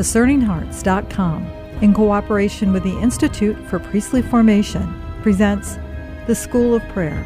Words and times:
DiscerningHearts.com, 0.00 1.44
in 1.82 1.92
cooperation 1.92 2.72
with 2.72 2.82
the 2.84 2.98
Institute 3.00 3.58
for 3.68 3.78
Priestly 3.78 4.22
Formation, 4.22 4.98
presents 5.20 5.76
The 6.26 6.34
School 6.34 6.74
of 6.74 6.82
Prayer 6.88 7.22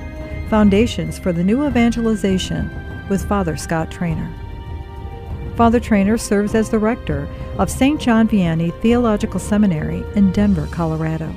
Foundations 0.50 1.16
for 1.16 1.32
the 1.32 1.44
New 1.44 1.64
Evangelization 1.64 2.68
with 3.08 3.28
Father 3.28 3.56
Scott 3.56 3.92
Traynor. 3.92 4.28
Father 5.54 5.78
Traynor 5.78 6.18
serves 6.18 6.56
as 6.56 6.68
the 6.68 6.80
rector 6.80 7.28
of 7.60 7.70
St. 7.70 8.00
John 8.00 8.26
Vianney 8.26 8.76
Theological 8.82 9.38
Seminary 9.38 10.02
in 10.16 10.32
Denver, 10.32 10.66
Colorado. 10.72 11.32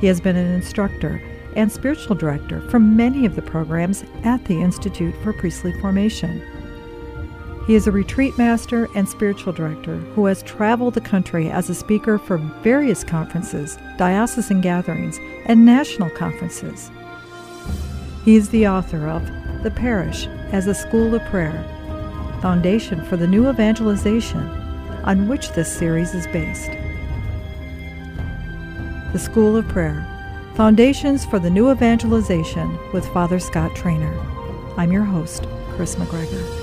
He 0.00 0.08
has 0.08 0.20
been 0.20 0.34
an 0.34 0.52
instructor 0.52 1.22
and 1.54 1.70
spiritual 1.70 2.16
director 2.16 2.60
for 2.70 2.80
many 2.80 3.24
of 3.24 3.36
the 3.36 3.42
programs 3.42 4.02
at 4.24 4.44
the 4.46 4.60
Institute 4.60 5.14
for 5.22 5.32
Priestly 5.32 5.72
Formation. 5.80 6.42
He 7.66 7.76
is 7.76 7.86
a 7.86 7.92
retreat 7.92 8.36
master 8.36 8.88
and 8.96 9.08
spiritual 9.08 9.52
director 9.52 9.96
who 10.14 10.26
has 10.26 10.42
traveled 10.42 10.94
the 10.94 11.00
country 11.00 11.48
as 11.48 11.70
a 11.70 11.74
speaker 11.74 12.18
for 12.18 12.38
various 12.62 13.04
conferences, 13.04 13.78
diocesan 13.98 14.60
gatherings, 14.60 15.18
and 15.46 15.64
national 15.64 16.10
conferences. 16.10 16.90
He 18.24 18.34
is 18.34 18.48
the 18.48 18.66
author 18.66 19.08
of 19.08 19.24
The 19.62 19.70
Parish 19.70 20.26
as 20.50 20.66
a 20.66 20.74
School 20.74 21.14
of 21.14 21.24
Prayer, 21.26 21.64
Foundation 22.40 23.04
for 23.04 23.16
the 23.16 23.28
New 23.28 23.48
Evangelization, 23.48 24.48
on 25.04 25.28
which 25.28 25.52
this 25.52 25.72
series 25.72 26.14
is 26.14 26.26
based. 26.28 26.70
The 29.12 29.18
School 29.18 29.56
of 29.56 29.68
Prayer 29.68 30.08
Foundations 30.56 31.24
for 31.24 31.38
the 31.38 31.50
New 31.50 31.70
Evangelization 31.70 32.78
with 32.92 33.08
Father 33.08 33.38
Scott 33.38 33.74
Traynor. 33.74 34.14
I'm 34.76 34.92
your 34.92 35.04
host, 35.04 35.46
Kris 35.76 35.94
McGregor. 35.94 36.61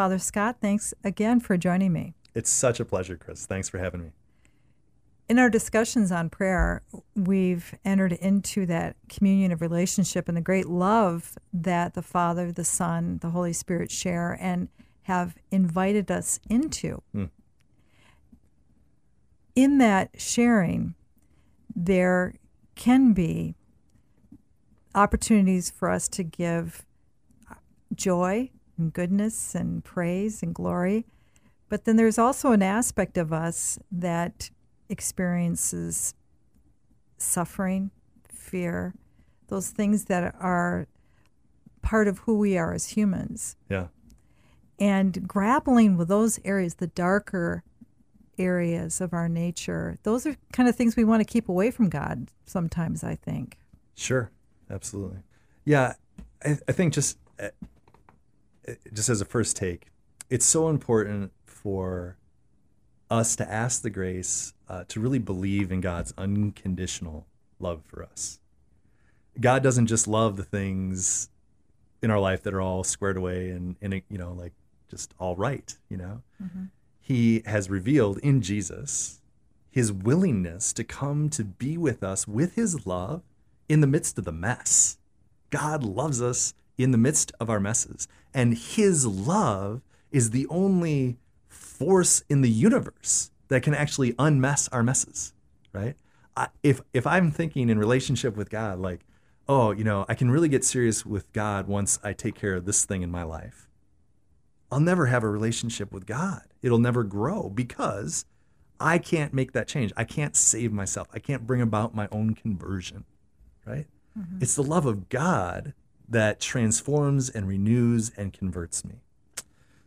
Father 0.00 0.18
Scott, 0.18 0.56
thanks 0.62 0.94
again 1.04 1.40
for 1.40 1.58
joining 1.58 1.92
me. 1.92 2.14
It's 2.34 2.48
such 2.48 2.80
a 2.80 2.86
pleasure, 2.86 3.18
Kris. 3.18 3.44
Thanks 3.44 3.68
for 3.68 3.76
having 3.76 4.02
me. 4.02 4.12
In 5.28 5.38
our 5.38 5.50
discussions 5.50 6.10
on 6.10 6.30
prayer, 6.30 6.80
we've 7.14 7.74
entered 7.84 8.14
into 8.14 8.64
that 8.64 8.96
communion 9.10 9.52
of 9.52 9.60
relationship 9.60 10.26
and 10.26 10.34
the 10.34 10.40
great 10.40 10.68
love 10.68 11.36
that 11.52 11.92
the 11.92 12.00
Father, 12.00 12.50
the 12.50 12.64
Son, 12.64 13.18
the 13.20 13.28
Holy 13.28 13.52
Spirit 13.52 13.90
share 13.90 14.38
and 14.40 14.70
have 15.02 15.34
invited 15.50 16.10
us 16.10 16.40
into. 16.48 17.02
Hmm. 17.12 17.24
In 19.54 19.76
that 19.76 20.18
sharing, 20.18 20.94
there 21.76 22.36
can 22.74 23.12
be 23.12 23.54
opportunities 24.94 25.68
for 25.68 25.90
us 25.90 26.08
to 26.08 26.22
give 26.22 26.86
joy 27.94 28.50
and 28.80 28.92
goodness 28.92 29.54
and 29.54 29.84
praise 29.84 30.42
and 30.42 30.54
glory. 30.54 31.06
But 31.68 31.84
then 31.84 31.96
there's 31.96 32.18
also 32.18 32.50
an 32.52 32.62
aspect 32.62 33.16
of 33.16 33.32
us 33.32 33.78
that 33.92 34.50
experiences 34.88 36.14
suffering, 37.16 37.90
fear, 38.28 38.94
those 39.48 39.68
things 39.68 40.06
that 40.06 40.34
are 40.40 40.88
part 41.82 42.08
of 42.08 42.18
who 42.20 42.38
we 42.38 42.58
are 42.58 42.72
as 42.72 42.88
humans. 42.88 43.56
Yeah. 43.68 43.88
And 44.78 45.28
grappling 45.28 45.96
with 45.96 46.08
those 46.08 46.40
areas, 46.44 46.74
the 46.74 46.86
darker 46.86 47.62
areas 48.38 49.00
of 49.00 49.12
our 49.12 49.28
nature, 49.28 49.98
those 50.02 50.26
are 50.26 50.36
kind 50.52 50.68
of 50.68 50.74
things 50.74 50.96
we 50.96 51.04
want 51.04 51.20
to 51.20 51.30
keep 51.30 51.48
away 51.48 51.70
from 51.70 51.88
God 51.88 52.30
sometimes, 52.46 53.04
I 53.04 53.14
think. 53.14 53.58
Sure. 53.94 54.30
Absolutely. 54.70 55.18
Yeah. 55.64 55.94
I, 56.44 56.58
I 56.66 56.72
think 56.72 56.94
just 56.94 57.18
eh, 57.38 57.50
just 58.92 59.08
as 59.08 59.20
a 59.20 59.24
first 59.24 59.56
take, 59.56 59.86
it's 60.28 60.46
so 60.46 60.68
important 60.68 61.32
for 61.44 62.16
us 63.10 63.34
to 63.36 63.50
ask 63.50 63.82
the 63.82 63.90
grace 63.90 64.52
uh, 64.68 64.84
to 64.88 65.00
really 65.00 65.18
believe 65.18 65.72
in 65.72 65.80
God's 65.80 66.14
unconditional 66.16 67.26
love 67.58 67.82
for 67.84 68.04
us. 68.04 68.38
God 69.40 69.62
doesn't 69.62 69.86
just 69.86 70.06
love 70.06 70.36
the 70.36 70.44
things 70.44 71.28
in 72.02 72.10
our 72.10 72.20
life 72.20 72.42
that 72.44 72.54
are 72.54 72.60
all 72.60 72.84
squared 72.84 73.16
away 73.16 73.50
and, 73.50 73.76
and 73.82 74.02
you 74.08 74.18
know, 74.18 74.32
like 74.32 74.52
just 74.88 75.14
all 75.18 75.36
right, 75.36 75.76
you 75.88 75.96
know? 75.96 76.22
Mm-hmm. 76.42 76.64
He 77.00 77.42
has 77.46 77.68
revealed 77.68 78.18
in 78.18 78.40
Jesus 78.42 79.20
his 79.70 79.92
willingness 79.92 80.72
to 80.72 80.84
come 80.84 81.28
to 81.30 81.44
be 81.44 81.76
with 81.76 82.02
us 82.02 82.26
with 82.26 82.54
his 82.54 82.86
love 82.86 83.22
in 83.68 83.80
the 83.80 83.86
midst 83.86 84.18
of 84.18 84.24
the 84.24 84.32
mess. 84.32 84.98
God 85.50 85.84
loves 85.84 86.20
us 86.20 86.54
in 86.76 86.90
the 86.90 86.98
midst 86.98 87.32
of 87.38 87.48
our 87.48 87.60
messes. 87.60 88.08
And 88.32 88.56
his 88.56 89.06
love 89.06 89.82
is 90.10 90.30
the 90.30 90.46
only 90.48 91.18
force 91.48 92.22
in 92.28 92.42
the 92.42 92.50
universe 92.50 93.30
that 93.48 93.62
can 93.62 93.74
actually 93.74 94.14
unmess 94.18 94.68
our 94.68 94.82
messes, 94.82 95.32
right? 95.72 95.96
I, 96.36 96.48
if 96.62 96.80
if 96.92 97.06
I'm 97.06 97.30
thinking 97.30 97.68
in 97.68 97.78
relationship 97.78 98.36
with 98.36 98.50
God, 98.50 98.78
like, 98.78 99.00
oh, 99.48 99.72
you 99.72 99.82
know, 99.82 100.06
I 100.08 100.14
can 100.14 100.30
really 100.30 100.48
get 100.48 100.64
serious 100.64 101.04
with 101.04 101.32
God 101.32 101.66
once 101.66 101.98
I 102.04 102.12
take 102.12 102.34
care 102.34 102.54
of 102.54 102.64
this 102.64 102.84
thing 102.84 103.02
in 103.02 103.10
my 103.10 103.24
life. 103.24 103.68
I'll 104.70 104.80
never 104.80 105.06
have 105.06 105.24
a 105.24 105.28
relationship 105.28 105.90
with 105.90 106.06
God. 106.06 106.42
It'll 106.62 106.78
never 106.78 107.02
grow 107.02 107.48
because 107.48 108.24
I 108.78 108.98
can't 108.98 109.34
make 109.34 109.52
that 109.52 109.66
change. 109.66 109.92
I 109.96 110.04
can't 110.04 110.36
save 110.36 110.72
myself. 110.72 111.08
I 111.12 111.18
can't 111.18 111.46
bring 111.46 111.60
about 111.60 111.94
my 111.94 112.08
own 112.12 112.34
conversion, 112.34 113.04
right? 113.66 113.86
Mm-hmm. 114.16 114.38
It's 114.40 114.54
the 114.54 114.62
love 114.62 114.86
of 114.86 115.08
God 115.08 115.74
that 116.10 116.40
transforms 116.40 117.30
and 117.30 117.46
renews 117.46 118.10
and 118.16 118.32
converts 118.32 118.84
me. 118.84 118.96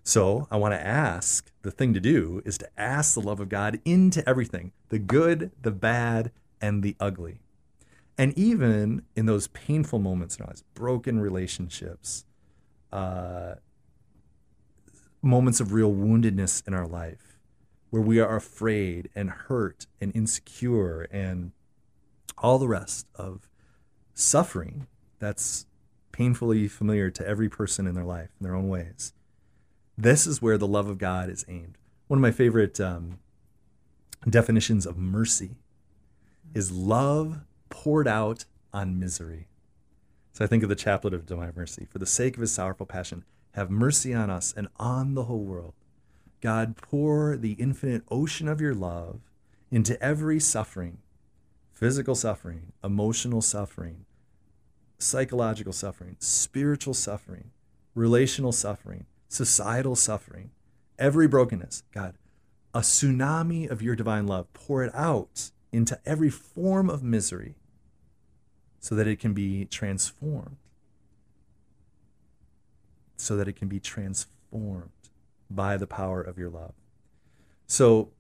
So 0.04 0.48
I 0.50 0.58
want 0.58 0.74
to 0.74 0.86
ask 0.86 1.52
the 1.62 1.72
thing 1.72 1.94
to 1.94 2.00
do 2.00 2.42
is 2.46 2.58
to 2.58 2.70
ask 2.78 3.14
the 3.14 3.22
love 3.22 3.40
of 3.40 3.50
God 3.50 3.80
into 3.86 4.28
everything 4.28 4.72
the 4.90 5.00
good, 5.00 5.52
the 5.62 5.72
bad, 5.72 6.32
and 6.62 6.82
the 6.82 6.96
ugly. 7.00 7.40
And 8.18 8.38
even 8.38 9.04
in 9.16 9.26
those 9.26 9.48
painful 9.48 10.00
moments 10.00 10.38
in 10.38 10.44
our 10.44 10.48
lives, 10.48 10.64
broken 10.74 11.20
relationships, 11.20 12.26
uh, 12.92 13.56
moments 15.22 15.60
of 15.60 15.74
real 15.74 15.92
woundedness 15.92 16.66
in 16.68 16.74
our 16.74 16.88
life, 16.88 17.40
where 17.90 18.02
we 18.02 18.20
are 18.20 18.36
afraid 18.36 19.10
and 19.16 19.30
hurt 19.30 19.88
and 20.00 20.16
insecure 20.16 21.04
and 21.12 21.52
all 22.38 22.60
the 22.60 22.68
rest 22.68 23.08
of 23.16 23.50
suffering 24.14 24.88
that's 25.20 25.66
painfully 26.14 26.70
familiar 26.70 27.10
to 27.10 27.28
every 27.28 27.50
person 27.50 27.86
in 27.86 27.96
their 27.96 28.06
life 28.06 28.30
in 28.40 28.46
their 28.46 28.56
own 28.56 28.70
ways. 28.70 29.12
This 29.98 30.26
is 30.26 30.42
where 30.42 30.58
the 30.58 30.68
love 30.68 30.88
of 30.88 30.98
God 30.98 31.30
is 31.30 31.44
aimed. 31.50 31.78
One 32.08 32.20
of 32.20 32.22
my 32.22 32.32
favorite 32.32 32.80
um, 32.80 33.20
definitions 34.30 34.86
of 34.86 34.98
mercy 34.98 35.58
is 36.54 36.72
love 36.72 37.42
poured 37.70 38.08
out 38.08 38.46
on 38.72 38.98
misery. 38.98 39.48
So 40.32 40.46
I 40.46 40.48
think 40.48 40.64
of 40.64 40.70
the 40.70 40.76
chaplet 40.76 41.14
of 41.14 41.26
divine 41.26 41.54
mercy. 41.56 41.86
For 41.90 42.00
the 42.00 42.06
sake 42.06 42.36
of 42.36 42.42
his 42.42 42.54
sorrowful 42.54 42.86
passion, 42.86 43.26
have 43.52 43.70
mercy 43.70 44.14
on 44.14 44.30
us 44.30 44.54
and 44.56 44.68
on 44.78 45.14
the 45.14 45.26
whole 45.26 45.44
world. 45.44 45.74
God, 46.42 46.76
pour 46.78 47.38
the 47.38 47.54
infinite 47.54 48.04
ocean 48.10 48.48
of 48.48 48.62
your 48.62 48.74
love 48.74 49.20
into 49.70 50.02
every 50.02 50.40
suffering 50.40 51.00
physical 51.84 52.16
suffering, 52.16 52.72
emotional 52.82 53.42
suffering, 53.42 54.06
psychological 55.04 55.74
suffering, 55.74 56.16
spiritual 56.20 56.94
suffering, 56.94 57.52
relational 57.96 58.52
suffering, 58.52 59.06
societal 59.28 59.96
suffering, 59.96 60.52
every 60.98 61.28
brokenness. 61.28 61.84
God, 61.94 62.16
a 62.74 62.80
tsunami 62.80 63.70
of 63.70 63.82
your 63.82 63.96
divine 63.96 64.28
love, 64.28 64.52
pour 64.54 64.84
it 64.84 64.94
out 64.96 65.52
into 65.72 66.00
every 66.06 66.30
form 66.30 66.90
of 66.90 67.04
misery 67.04 67.56
so 68.80 68.96
that 68.96 69.08
it 69.08 69.20
can 69.20 69.34
be 69.34 69.66
transformed. 69.66 70.58
So 73.18 73.36
that 73.38 73.48
it 73.48 73.56
can 73.56 73.68
be 73.68 73.80
transformed 73.80 74.90
by 75.50 75.78
the 75.78 75.88
power 75.88 76.22
of 76.22 76.38
your 76.38 76.50
love. 76.50 76.74
So 77.68 78.12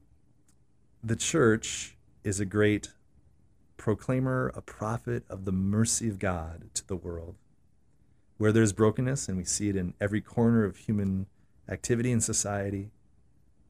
the 1.03 1.15
church 1.15 1.97
is 2.23 2.39
a 2.39 2.45
great 2.45 2.89
proclaimer, 3.83 4.49
a 4.55 4.61
prophet 4.61 5.25
of 5.29 5.43
the 5.43 5.51
mercy 5.51 6.07
of 6.07 6.17
God 6.17 6.69
to 6.73 6.87
the 6.87 6.95
world. 6.95 7.35
Where 8.37 8.53
there's 8.53 8.71
brokenness, 8.71 9.27
and 9.27 9.37
we 9.37 9.43
see 9.43 9.67
it 9.67 9.75
in 9.75 9.93
every 9.99 10.21
corner 10.21 10.63
of 10.63 10.77
human 10.77 11.25
activity 11.67 12.13
and 12.13 12.23
society, 12.23 12.91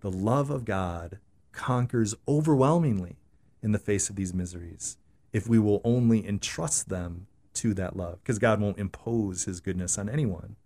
the 0.01 0.11
love 0.11 0.51
of 0.51 0.65
God 0.65 1.17
conquers 1.51 2.13
overwhelmingly 2.27 3.15
in 3.63 3.71
the 3.71 3.79
face 3.79 4.07
of 4.07 4.15
these 4.15 4.35
miseries 4.35 4.97
if 5.31 5.47
we 5.47 5.57
will 5.57 5.81
only 5.83 6.27
entrust 6.27 6.89
them 6.89 7.25
to 7.55 7.73
that 7.73 7.97
love. 7.97 8.19
Because 8.21 8.37
God 8.37 8.61
won't 8.61 8.77
impose 8.77 9.45
his 9.45 9.61
goodness 9.61 9.97
on 9.97 10.09
anyone, 10.09 10.57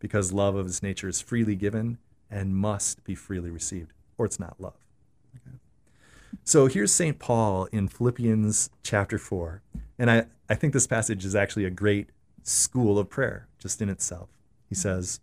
because 0.00 0.32
love 0.32 0.56
of 0.56 0.66
his 0.66 0.82
nature 0.82 1.08
is 1.08 1.20
freely 1.20 1.54
given 1.54 1.98
and 2.28 2.56
must 2.56 3.04
be 3.04 3.14
freely 3.14 3.50
received, 3.50 3.92
or 4.18 4.26
it's 4.26 4.40
not 4.40 4.60
love. 4.60 4.85
So 6.48 6.68
here's 6.68 6.92
St. 6.92 7.18
Paul 7.18 7.64
in 7.72 7.88
Philippians 7.88 8.70
chapter 8.84 9.18
4. 9.18 9.62
And 9.98 10.08
I, 10.08 10.26
I 10.48 10.54
think 10.54 10.72
this 10.72 10.86
passage 10.86 11.24
is 11.24 11.34
actually 11.34 11.64
a 11.64 11.70
great 11.70 12.10
school 12.44 13.00
of 13.00 13.10
prayer 13.10 13.48
just 13.58 13.82
in 13.82 13.88
itself. 13.88 14.28
He 14.68 14.76
says, 14.76 15.18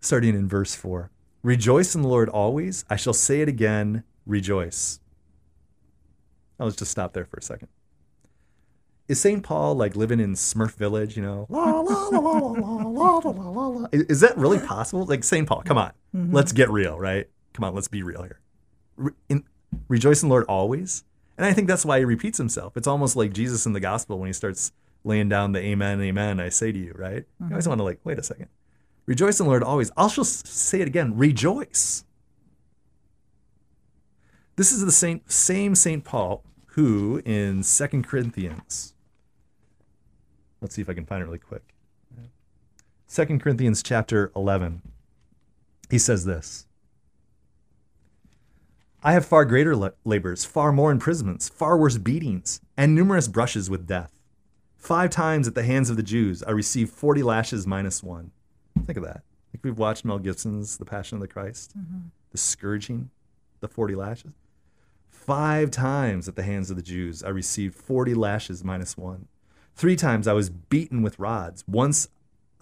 starting 0.00 0.36
in 0.36 0.48
verse 0.48 0.74
4 0.74 1.10
Rejoice 1.42 1.96
in 1.96 2.02
the 2.02 2.08
Lord 2.08 2.28
always. 2.28 2.84
I 2.88 2.94
shall 2.94 3.12
say 3.12 3.40
it 3.40 3.48
again, 3.48 4.04
rejoice. 4.24 5.00
Now 6.60 6.66
let's 6.66 6.76
just 6.76 6.92
stop 6.92 7.12
there 7.12 7.24
for 7.24 7.38
a 7.38 7.42
second. 7.42 7.66
Is 9.08 9.20
St. 9.20 9.42
Paul 9.42 9.74
like 9.74 9.96
living 9.96 10.20
in 10.20 10.34
Smurf 10.34 10.74
Village, 10.74 11.16
you 11.16 11.24
know? 11.24 11.46
La, 11.50 11.80
la, 11.80 11.80
la, 11.80 12.18
la, 12.18 12.30
la, 12.30 12.76
la, 12.76 13.18
la, 13.18 13.50
la, 13.50 13.66
la. 13.66 13.88
Is 13.90 14.02
is 14.02 14.20
that 14.20 14.38
really 14.38 14.60
possible? 14.60 15.04
Like 15.06 15.24
St. 15.24 15.48
Paul, 15.48 15.62
come 15.62 15.78
on. 15.78 15.92
Mm-hmm. 16.14 16.32
Let's 16.32 16.52
get 16.52 16.70
real, 16.70 17.00
right? 17.00 17.28
Come 17.52 17.64
on, 17.64 17.74
let's 17.74 17.88
be 17.88 18.04
real 18.04 18.22
here. 18.22 18.38
In, 19.28 19.42
rejoice 19.88 20.22
in 20.22 20.28
the 20.28 20.34
Lord 20.34 20.46
always. 20.48 21.04
And 21.36 21.46
I 21.46 21.52
think 21.52 21.68
that's 21.68 21.84
why 21.84 21.98
he 21.98 22.04
repeats 22.04 22.38
himself. 22.38 22.76
It's 22.76 22.86
almost 22.86 23.16
like 23.16 23.32
Jesus 23.32 23.66
in 23.66 23.72
the 23.72 23.80
gospel 23.80 24.18
when 24.18 24.26
he 24.26 24.32
starts 24.32 24.72
laying 25.04 25.28
down 25.28 25.52
the 25.52 25.60
amen, 25.60 26.00
amen, 26.00 26.38
I 26.38 26.50
say 26.50 26.72
to 26.72 26.78
you, 26.78 26.92
right? 26.94 27.24
You 27.40 27.46
always 27.46 27.64
mm-hmm. 27.64 27.70
want 27.70 27.78
to 27.78 27.84
like, 27.84 28.00
wait 28.04 28.18
a 28.18 28.22
second. 28.22 28.48
Rejoice 29.06 29.40
in 29.40 29.46
the 29.46 29.50
Lord 29.50 29.62
always. 29.62 29.90
I'll 29.96 30.10
just 30.10 30.46
say 30.46 30.80
it 30.80 30.88
again. 30.88 31.16
Rejoice. 31.16 32.04
This 34.56 34.72
is 34.72 34.84
the 34.84 34.92
same, 34.92 35.22
same 35.26 35.74
St. 35.74 36.04
Paul 36.04 36.44
who 36.74 37.20
in 37.24 37.62
Second 37.62 38.06
Corinthians, 38.06 38.94
let's 40.60 40.74
see 40.74 40.82
if 40.82 40.88
I 40.88 40.94
can 40.94 41.04
find 41.04 41.22
it 41.22 41.24
really 41.24 41.38
quick. 41.38 41.74
Second 43.06 43.42
Corinthians 43.42 43.82
chapter 43.82 44.30
11, 44.36 44.82
he 45.90 45.98
says 45.98 46.24
this. 46.24 46.66
I 49.02 49.12
have 49.12 49.24
far 49.24 49.44
greater 49.44 49.74
la- 49.74 49.90
labors, 50.04 50.44
far 50.44 50.72
more 50.72 50.92
imprisonments, 50.92 51.48
far 51.48 51.78
worse 51.78 51.96
beatings, 51.96 52.60
and 52.76 52.94
numerous 52.94 53.28
brushes 53.28 53.70
with 53.70 53.86
death. 53.86 54.18
Five 54.76 55.10
times 55.10 55.48
at 55.48 55.54
the 55.54 55.62
hands 55.62 55.90
of 55.90 55.96
the 55.96 56.02
Jews, 56.02 56.42
I 56.42 56.50
received 56.50 56.92
40 56.92 57.22
lashes 57.22 57.66
minus 57.66 58.02
one. 58.02 58.30
Think 58.86 58.98
of 58.98 59.04
that. 59.04 59.22
Like 59.54 59.64
we've 59.64 59.78
watched 59.78 60.04
Mel 60.04 60.18
Gibson's 60.18 60.76
The 60.76 60.84
Passion 60.84 61.16
of 61.16 61.22
the 61.22 61.28
Christ, 61.28 61.76
mm-hmm. 61.76 62.08
the 62.30 62.38
scourging, 62.38 63.10
the 63.60 63.68
40 63.68 63.94
lashes. 63.94 64.32
Five 65.08 65.70
times 65.70 66.28
at 66.28 66.36
the 66.36 66.42
hands 66.42 66.70
of 66.70 66.76
the 66.76 66.82
Jews, 66.82 67.22
I 67.22 67.28
received 67.28 67.74
40 67.74 68.14
lashes 68.14 68.64
minus 68.64 68.96
one. 68.96 69.28
Three 69.74 69.96
times 69.96 70.26
I 70.28 70.32
was 70.34 70.50
beaten 70.50 71.02
with 71.02 71.18
rods. 71.18 71.64
Once 71.66 72.08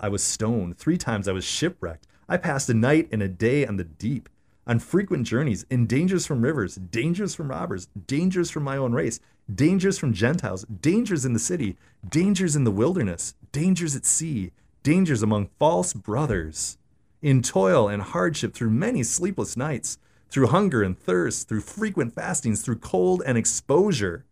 I 0.00 0.08
was 0.08 0.22
stoned. 0.22 0.78
Three 0.78 0.96
times 0.96 1.26
I 1.26 1.32
was 1.32 1.44
shipwrecked. 1.44 2.06
I 2.28 2.36
passed 2.36 2.68
a 2.68 2.74
night 2.74 3.08
and 3.10 3.22
a 3.22 3.28
day 3.28 3.66
on 3.66 3.76
the 3.76 3.84
deep, 3.84 4.28
on 4.68 4.78
frequent 4.78 5.26
journeys, 5.26 5.64
in 5.70 5.86
dangers 5.86 6.26
from 6.26 6.42
rivers, 6.42 6.76
dangers 6.76 7.34
from 7.34 7.48
robbers, 7.48 7.88
dangers 8.06 8.50
from 8.50 8.62
my 8.62 8.76
own 8.76 8.92
race, 8.92 9.18
dangers 9.52 9.98
from 9.98 10.12
Gentiles, 10.12 10.64
dangers 10.64 11.24
in 11.24 11.32
the 11.32 11.38
city, 11.38 11.78
dangers 12.06 12.54
in 12.54 12.64
the 12.64 12.70
wilderness, 12.70 13.34
dangers 13.50 13.96
at 13.96 14.04
sea, 14.04 14.52
dangers 14.82 15.22
among 15.22 15.48
false 15.58 15.94
brothers, 15.94 16.76
in 17.22 17.40
toil 17.42 17.88
and 17.88 18.02
hardship 18.02 18.52
through 18.52 18.70
many 18.70 19.02
sleepless 19.02 19.56
nights, 19.56 19.98
through 20.30 20.48
hunger 20.48 20.82
and 20.82 20.98
thirst, 20.98 21.48
through 21.48 21.62
frequent 21.62 22.14
fastings, 22.14 22.60
through 22.60 22.76
cold 22.76 23.22
and 23.24 23.38
exposure. 23.38 24.26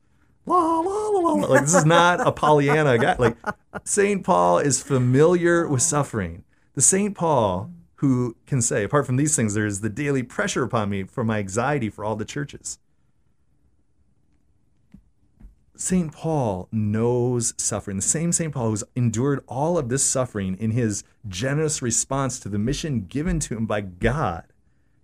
La, 0.44 0.80
la, 0.80 1.08
la, 1.08 1.20
la. 1.20 1.32
Like 1.46 1.62
this 1.62 1.74
is 1.74 1.86
not 1.86 2.24
a 2.24 2.30
Pollyanna 2.30 2.98
guy. 2.98 3.16
Like 3.18 3.36
Saint 3.84 4.22
Paul 4.22 4.58
is 4.58 4.82
familiar 4.82 5.66
with 5.66 5.82
suffering. 5.82 6.44
The 6.74 6.82
Saint 6.82 7.16
Paul 7.16 7.70
who 7.96 8.36
can 8.46 8.60
say, 8.60 8.84
apart 8.84 9.06
from 9.06 9.16
these 9.16 9.34
things, 9.34 9.54
there 9.54 9.66
is 9.66 9.80
the 9.80 9.88
daily 9.88 10.22
pressure 10.22 10.62
upon 10.62 10.90
me 10.90 11.04
for 11.04 11.24
my 11.24 11.38
anxiety 11.38 11.88
for 11.88 12.04
all 12.04 12.16
the 12.16 12.24
churches. 12.24 12.78
St. 15.76 16.10
Paul 16.10 16.68
knows 16.72 17.52
suffering. 17.58 17.98
The 17.98 18.02
same 18.02 18.32
St. 18.32 18.52
Paul 18.52 18.70
who's 18.70 18.84
endured 18.94 19.44
all 19.46 19.76
of 19.76 19.88
this 19.88 20.04
suffering 20.04 20.56
in 20.58 20.70
his 20.70 21.04
generous 21.28 21.82
response 21.82 22.40
to 22.40 22.48
the 22.48 22.58
mission 22.58 23.04
given 23.06 23.38
to 23.40 23.56
him 23.56 23.66
by 23.66 23.82
God 23.82 24.44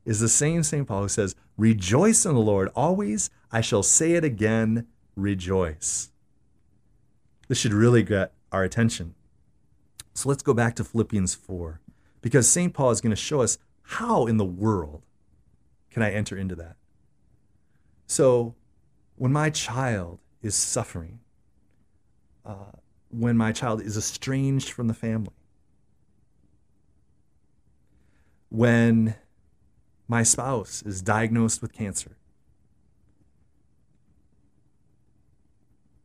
is 0.05 0.21
the 0.21 0.29
same 0.29 0.63
St. 0.63 0.87
Paul 0.89 1.03
who 1.03 1.09
says, 1.09 1.35
Rejoice 1.59 2.25
in 2.25 2.35
the 2.35 2.41
Lord 2.41 2.71
always. 2.75 3.29
I 3.51 3.61
shall 3.61 3.83
say 3.83 4.13
it 4.13 4.25
again, 4.25 4.87
rejoice. 5.15 6.11
This 7.49 7.59
should 7.59 7.75
really 7.75 8.03
get 8.03 8.33
our 8.51 8.65
attention. 8.65 9.15
So 10.15 10.29
let's 10.31 10.43
go 10.43 10.55
back 10.55 10.75
to 10.77 10.85
Philippians 10.85 11.35
4, 11.35 11.81
because 12.23 12.49
St. 12.49 12.73
Paul 12.73 12.93
is 12.93 13.03
going 13.03 13.11
to 13.11 13.17
show 13.17 13.43
us 13.43 13.59
how 13.83 14.27
in 14.27 14.39
the 14.39 14.45
world 14.45 15.03
can 15.91 16.03
I 16.03 16.11
enter 16.11 16.37
into 16.37 16.55
that. 16.55 16.77
So 18.07 18.55
when 19.17 19.33
my 19.33 19.51
child 19.51 20.21
is 20.41 20.55
suffering, 20.55 21.21
uh, 22.47 22.73
when 23.11 23.37
my 23.37 23.53
child 23.53 23.83
is 23.83 23.99
estranged 23.99 24.71
from 24.71 24.89
the 24.89 24.95
family, 24.95 25.35
when 28.49 29.17
my 30.09 30.23
spouse 30.23 30.83
is 30.83 31.03
diagnosed 31.03 31.61
with 31.61 31.73
cancer, 31.73 32.17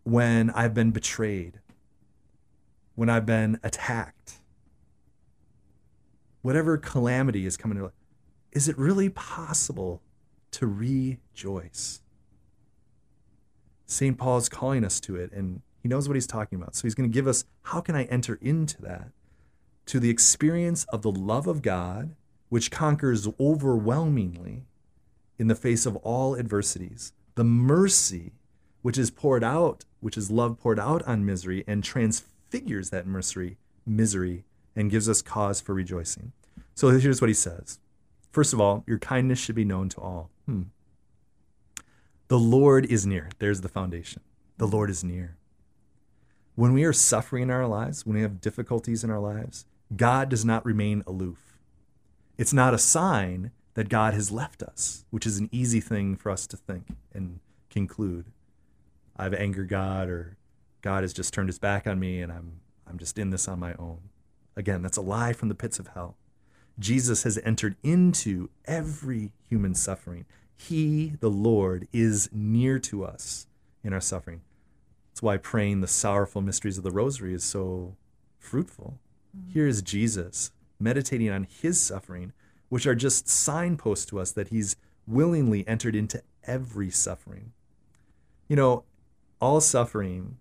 when 0.04 0.50
I've 0.52 0.74
been 0.74 0.92
betrayed, 0.92 1.60
when 2.96 3.10
I've 3.10 3.26
been 3.26 3.60
attacked, 3.64 4.37
whatever 6.48 6.78
calamity 6.78 7.46
is 7.46 7.58
coming, 7.58 7.78
to 7.78 7.92
is 8.54 8.70
it 8.70 8.78
really 8.78 9.10
possible 9.10 10.02
to 10.50 10.66
rejoice? 10.66 12.00
St. 13.86 14.18
Paul 14.18 14.38
is 14.38 14.48
calling 14.48 14.86
us 14.86 15.02
to 15.02 15.18
it, 15.18 15.30
and 15.34 15.62
he 15.84 15.90
knows 15.90 16.08
what 16.08 16.16
he's 16.16 16.26
talking 16.26 16.58
about. 16.58 16.74
So 16.74 16.84
he's 16.84 16.96
going 16.96 17.10
to 17.10 17.14
give 17.14 17.28
us 17.28 17.44
how 17.64 17.82
can 17.82 17.98
I 17.98 18.06
enter 18.06 18.40
into 18.42 18.82
that? 18.84 19.10
To 19.88 20.00
the 20.00 20.10
experience 20.10 20.86
of 20.86 21.02
the 21.02 21.12
love 21.12 21.48
of 21.48 21.62
God, 21.62 22.16
which 22.48 22.72
conquers 22.72 23.28
overwhelmingly 23.42 24.68
in 25.38 25.48
the 25.48 25.56
face 25.56 25.86
of 25.86 25.98
all 25.98 26.38
adversities, 26.38 27.12
the 27.36 27.44
mercy 27.44 28.32
which 28.84 28.98
is 28.98 29.12
poured 29.12 29.44
out, 29.44 29.84
which 30.00 30.16
is 30.16 30.32
love 30.32 30.58
poured 30.58 30.80
out 30.80 31.04
on 31.04 31.26
misery 31.26 31.66
and 31.68 31.84
transfigures 31.84 32.90
that 32.92 33.06
misery, 33.06 33.58
misery 33.86 34.46
and 34.78 34.92
gives 34.92 35.10
us 35.10 35.24
cause 35.24 35.60
for 35.60 35.74
rejoicing. 35.74 36.32
So 36.78 36.90
here's 36.90 37.22
what 37.22 37.28
he 37.28 37.34
says. 37.34 37.80
First 38.30 38.54
of 38.54 38.62
all, 38.62 38.84
your 38.86 39.00
kindness 39.00 39.40
should 39.40 39.56
be 39.56 39.66
known 39.66 39.90
to 39.90 40.00
all. 40.00 40.30
Hmm. 40.46 40.66
The 42.28 42.38
Lord 42.38 42.86
is 42.86 43.04
near. 43.04 43.30
There's 43.40 43.62
the 43.62 43.68
foundation. 43.68 44.22
The 44.60 44.68
Lord 44.68 44.92
is 44.92 45.04
near. 45.04 45.38
When 46.54 46.74
we 46.74 46.84
are 46.84 46.94
suffering 46.94 47.42
in 47.42 47.50
our 47.50 47.66
lives, 47.66 48.06
when 48.06 48.16
we 48.16 48.22
have 48.22 48.40
difficulties 48.40 49.04
in 49.04 49.10
our 49.10 49.18
lives, 49.18 49.66
God 49.96 50.30
does 50.30 50.46
not 50.46 50.64
remain 50.64 51.02
aloof. 51.08 51.58
It's 52.38 52.54
not 52.54 52.76
a 52.76 52.78
sign 52.78 53.50
that 53.74 53.90
God 53.90 54.14
has 54.14 54.32
left 54.32 54.62
us, 54.62 55.04
which 55.10 55.26
is 55.26 55.40
an 55.40 55.50
easy 55.52 55.82
thing 55.82 56.16
for 56.16 56.30
us 56.30 56.46
to 56.46 56.58
think 56.58 56.90
and 57.12 57.40
conclude. 57.72 58.26
I've 59.18 59.34
angered 59.34 59.70
God 59.70 60.10
or 60.10 60.38
God 60.84 61.02
has 61.02 61.12
just 61.12 61.34
turned 61.34 61.50
his 61.50 61.58
back 61.58 61.88
on 61.88 62.00
me 62.00 62.22
and 62.22 62.32
I'm 62.32 62.60
I'm 62.88 63.00
just 63.00 63.18
in 63.18 63.32
this 63.32 63.48
on 63.48 63.60
my 63.60 63.74
own. 63.80 63.98
Again, 64.56 64.84
that's 64.84 64.98
a 64.98 65.02
lie 65.02 65.34
from 65.34 65.50
the 65.50 65.56
pits 65.56 65.80
of 65.80 65.88
hell. 65.96 66.18
Jesus 66.80 67.24
has 67.24 67.40
entered 67.44 67.76
into 67.84 68.50
every 68.66 69.32
human 69.50 69.74
suffering. 69.74 70.26
He, 70.56 71.14
the 71.20 71.30
Lord, 71.30 71.88
is 71.94 72.30
near 72.32 72.80
to 72.80 73.04
us 73.04 73.48
in 73.84 73.94
our 73.94 74.02
suffering. 74.02 74.42
That's 75.10 75.22
why 75.22 75.38
praying 75.38 75.82
the 75.82 75.88
sorrowful 75.88 76.42
mysteries 76.42 76.78
of 76.78 76.84
the 76.84 76.92
rosary 76.92 77.34
is 77.34 77.44
so 77.44 77.96
fruitful. 78.40 79.00
Mm-hmm. 79.36 79.52
Here 79.52 79.68
is 79.68 79.82
Jesus 79.82 80.52
meditating 80.80 81.30
on 81.30 81.48
his 81.50 81.80
suffering, 81.80 82.34
which 82.70 82.86
are 82.86 82.96
just 82.96 83.28
signposts 83.28 84.06
to 84.08 84.20
us 84.20 84.32
that 84.32 84.50
he's 84.50 84.76
willingly 85.08 85.68
entered 85.68 85.96
into 85.96 86.22
every 86.44 86.92
suffering. 86.92 87.54
You 88.48 88.56
know, 88.56 88.84
all 89.42 89.62
suffering 89.62 90.38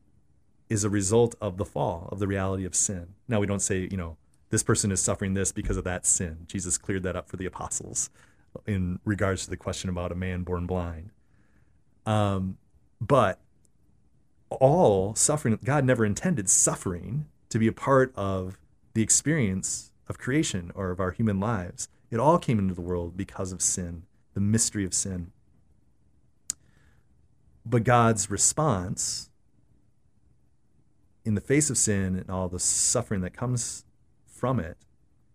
is 0.68 0.84
a 0.84 0.90
result 0.90 1.34
of 1.40 1.56
the 1.56 1.64
fall, 1.64 2.08
of 2.10 2.18
the 2.18 2.26
reality 2.26 2.64
of 2.64 2.74
sin. 2.74 3.14
Now, 3.28 3.40
we 3.40 3.46
don't 3.46 3.60
say, 3.60 3.88
you 3.90 3.96
know, 3.96 4.16
this 4.50 4.62
person 4.62 4.92
is 4.92 5.00
suffering 5.00 5.34
this 5.34 5.52
because 5.52 5.76
of 5.76 5.84
that 5.84 6.06
sin. 6.06 6.46
Jesus 6.46 6.78
cleared 6.78 7.02
that 7.02 7.16
up 7.16 7.28
for 7.28 7.36
the 7.36 7.46
apostles 7.46 8.10
in 8.66 9.00
regards 9.04 9.44
to 9.44 9.50
the 9.50 9.56
question 9.56 9.90
about 9.90 10.12
a 10.12 10.14
man 10.14 10.42
born 10.42 10.66
blind. 10.66 11.10
Um, 12.06 12.58
but 13.00 13.40
all 14.48 15.14
suffering, 15.14 15.58
God 15.64 15.84
never 15.84 16.06
intended 16.06 16.48
suffering 16.48 17.26
to 17.48 17.58
be 17.58 17.66
a 17.66 17.72
part 17.72 18.12
of 18.16 18.58
the 18.94 19.02
experience 19.02 19.90
of 20.08 20.18
creation 20.18 20.70
or 20.74 20.90
of 20.90 21.00
our 21.00 21.10
human 21.10 21.40
lives. 21.40 21.88
It 22.10 22.20
all 22.20 22.38
came 22.38 22.58
into 22.58 22.74
the 22.74 22.80
world 22.80 23.16
because 23.16 23.52
of 23.52 23.60
sin, 23.60 24.04
the 24.34 24.40
mystery 24.40 24.84
of 24.84 24.94
sin. 24.94 25.32
But 27.64 27.82
God's 27.82 28.30
response 28.30 29.28
in 31.24 31.34
the 31.34 31.40
face 31.40 31.68
of 31.68 31.76
sin 31.76 32.14
and 32.14 32.30
all 32.30 32.48
the 32.48 32.60
suffering 32.60 33.20
that 33.22 33.34
comes 33.34 33.84
from 34.36 34.60
it 34.60 34.78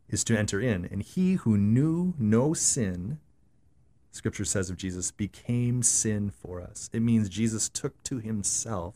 is 0.10 0.24
to 0.26 0.38
enter 0.38 0.60
in. 0.60 0.86
And 0.86 1.02
he 1.02 1.34
who 1.34 1.58
knew 1.58 2.14
no 2.18 2.54
sin, 2.54 3.20
scripture 4.12 4.46
says 4.46 4.70
of 4.70 4.78
Jesus, 4.78 5.12
became 5.12 5.84
sin 5.84 6.30
for 6.30 6.62
us. 6.62 6.90
It 6.94 7.02
means 7.02 7.30
Jesus 7.30 7.70
took 7.70 8.02
to 8.04 8.20
himself 8.20 8.96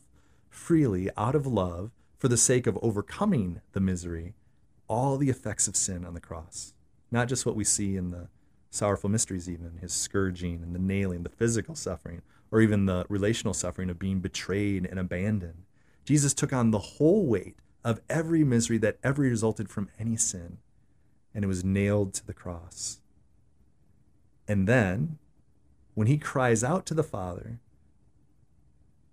freely 0.49 1.09
out 1.17 1.35
of 1.35 1.45
love 1.47 1.91
for 2.17 2.27
the 2.27 2.37
sake 2.37 2.67
of 2.67 2.79
overcoming 2.81 3.61
the 3.73 3.79
misery 3.79 4.33
all 4.87 5.17
the 5.17 5.29
effects 5.29 5.67
of 5.67 5.75
sin 5.75 6.05
on 6.05 6.13
the 6.13 6.19
cross 6.19 6.75
not 7.11 7.27
just 7.27 7.45
what 7.45 7.55
we 7.55 7.63
see 7.63 7.95
in 7.95 8.11
the 8.11 8.27
sorrowful 8.69 9.09
mysteries, 9.09 9.49
even 9.49 9.77
his 9.81 9.93
scourging 9.93 10.61
and 10.61 10.75
the 10.75 10.79
nailing, 10.79 11.23
the 11.23 11.29
physical 11.29 11.75
suffering, 11.75 12.21
or 12.51 12.61
even 12.61 12.85
the 12.85 13.05
relational 13.09 13.53
suffering 13.53 13.89
of 13.89 13.97
being 13.97 14.19
betrayed 14.19 14.85
and 14.85 14.99
abandoned. 14.99 15.63
Jesus 16.03 16.33
took 16.33 16.53
on 16.53 16.71
the 16.71 16.79
whole 16.79 17.25
weight 17.25 17.57
of 17.85 18.01
every 18.09 18.43
misery 18.43 18.79
that 18.79 18.97
ever 19.03 19.21
resulted 19.21 19.69
from 19.69 19.89
any 19.99 20.17
sin, 20.17 20.57
and 21.35 21.45
it 21.45 21.47
was 21.47 21.63
nailed 21.63 22.15
to 22.15 22.25
the 22.25 22.33
cross. 22.33 22.99
And 24.47 24.67
then, 24.67 25.19
when 25.93 26.07
he 26.07 26.17
cries 26.17 26.63
out 26.63 26.87
to 26.87 26.95
the 26.95 27.03
Father, 27.03 27.59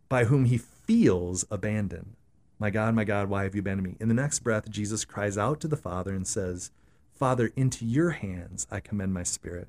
by 0.09 0.25
whom 0.25 0.47
he 0.47 0.57
feels 0.57 1.45
abandoned, 1.51 2.17
My 2.59 2.71
God, 2.71 2.95
my 2.95 3.05
God, 3.05 3.29
why 3.29 3.43
have 3.43 3.55
you 3.55 3.61
abandoned 3.61 3.89
me? 3.89 3.97
In 4.01 4.09
the 4.09 4.15
next 4.15 4.39
breath, 4.41 4.71
Jesus 4.71 5.05
cries 5.05 5.37
out 5.37 5.61
to 5.61 5.69
the 5.69 5.77
Father 5.77 6.15
and 6.15 6.27
says, 6.27 6.71
Father, 7.13 7.53
into 7.55 7.85
your 7.85 8.11
hands 8.11 8.67
I 8.71 8.81
commend 8.81 9.13
my 9.13 9.23
spirit. 9.23 9.69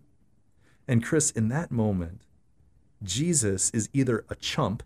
And 0.88 1.04
Kris, 1.04 1.30
in 1.30 1.50
that 1.50 1.72
moment, 1.72 2.22
Jesus 3.04 3.70
is 3.72 3.90
either 3.92 4.24
a 4.30 4.36
chump, 4.36 4.82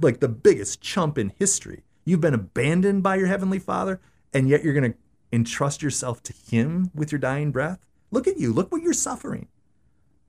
like 0.00 0.18
the 0.18 0.28
biggest 0.28 0.80
chump 0.80 1.18
in 1.18 1.32
history. 1.38 1.84
You've 2.04 2.20
been 2.20 2.34
abandoned 2.34 3.02
by 3.02 3.16
your 3.16 3.26
heavenly 3.26 3.58
Father, 3.58 4.00
and 4.32 4.48
yet 4.48 4.62
you're 4.62 4.74
going 4.74 4.92
to 4.92 4.98
entrust 5.32 5.82
yourself 5.82 6.22
to 6.24 6.32
Him 6.32 6.90
with 6.94 7.10
your 7.12 7.18
dying 7.18 7.50
breath. 7.50 7.86
Look 8.10 8.28
at 8.28 8.38
you. 8.38 8.52
Look 8.52 8.70
what 8.70 8.82
you're 8.82 8.92
suffering. 8.92 9.48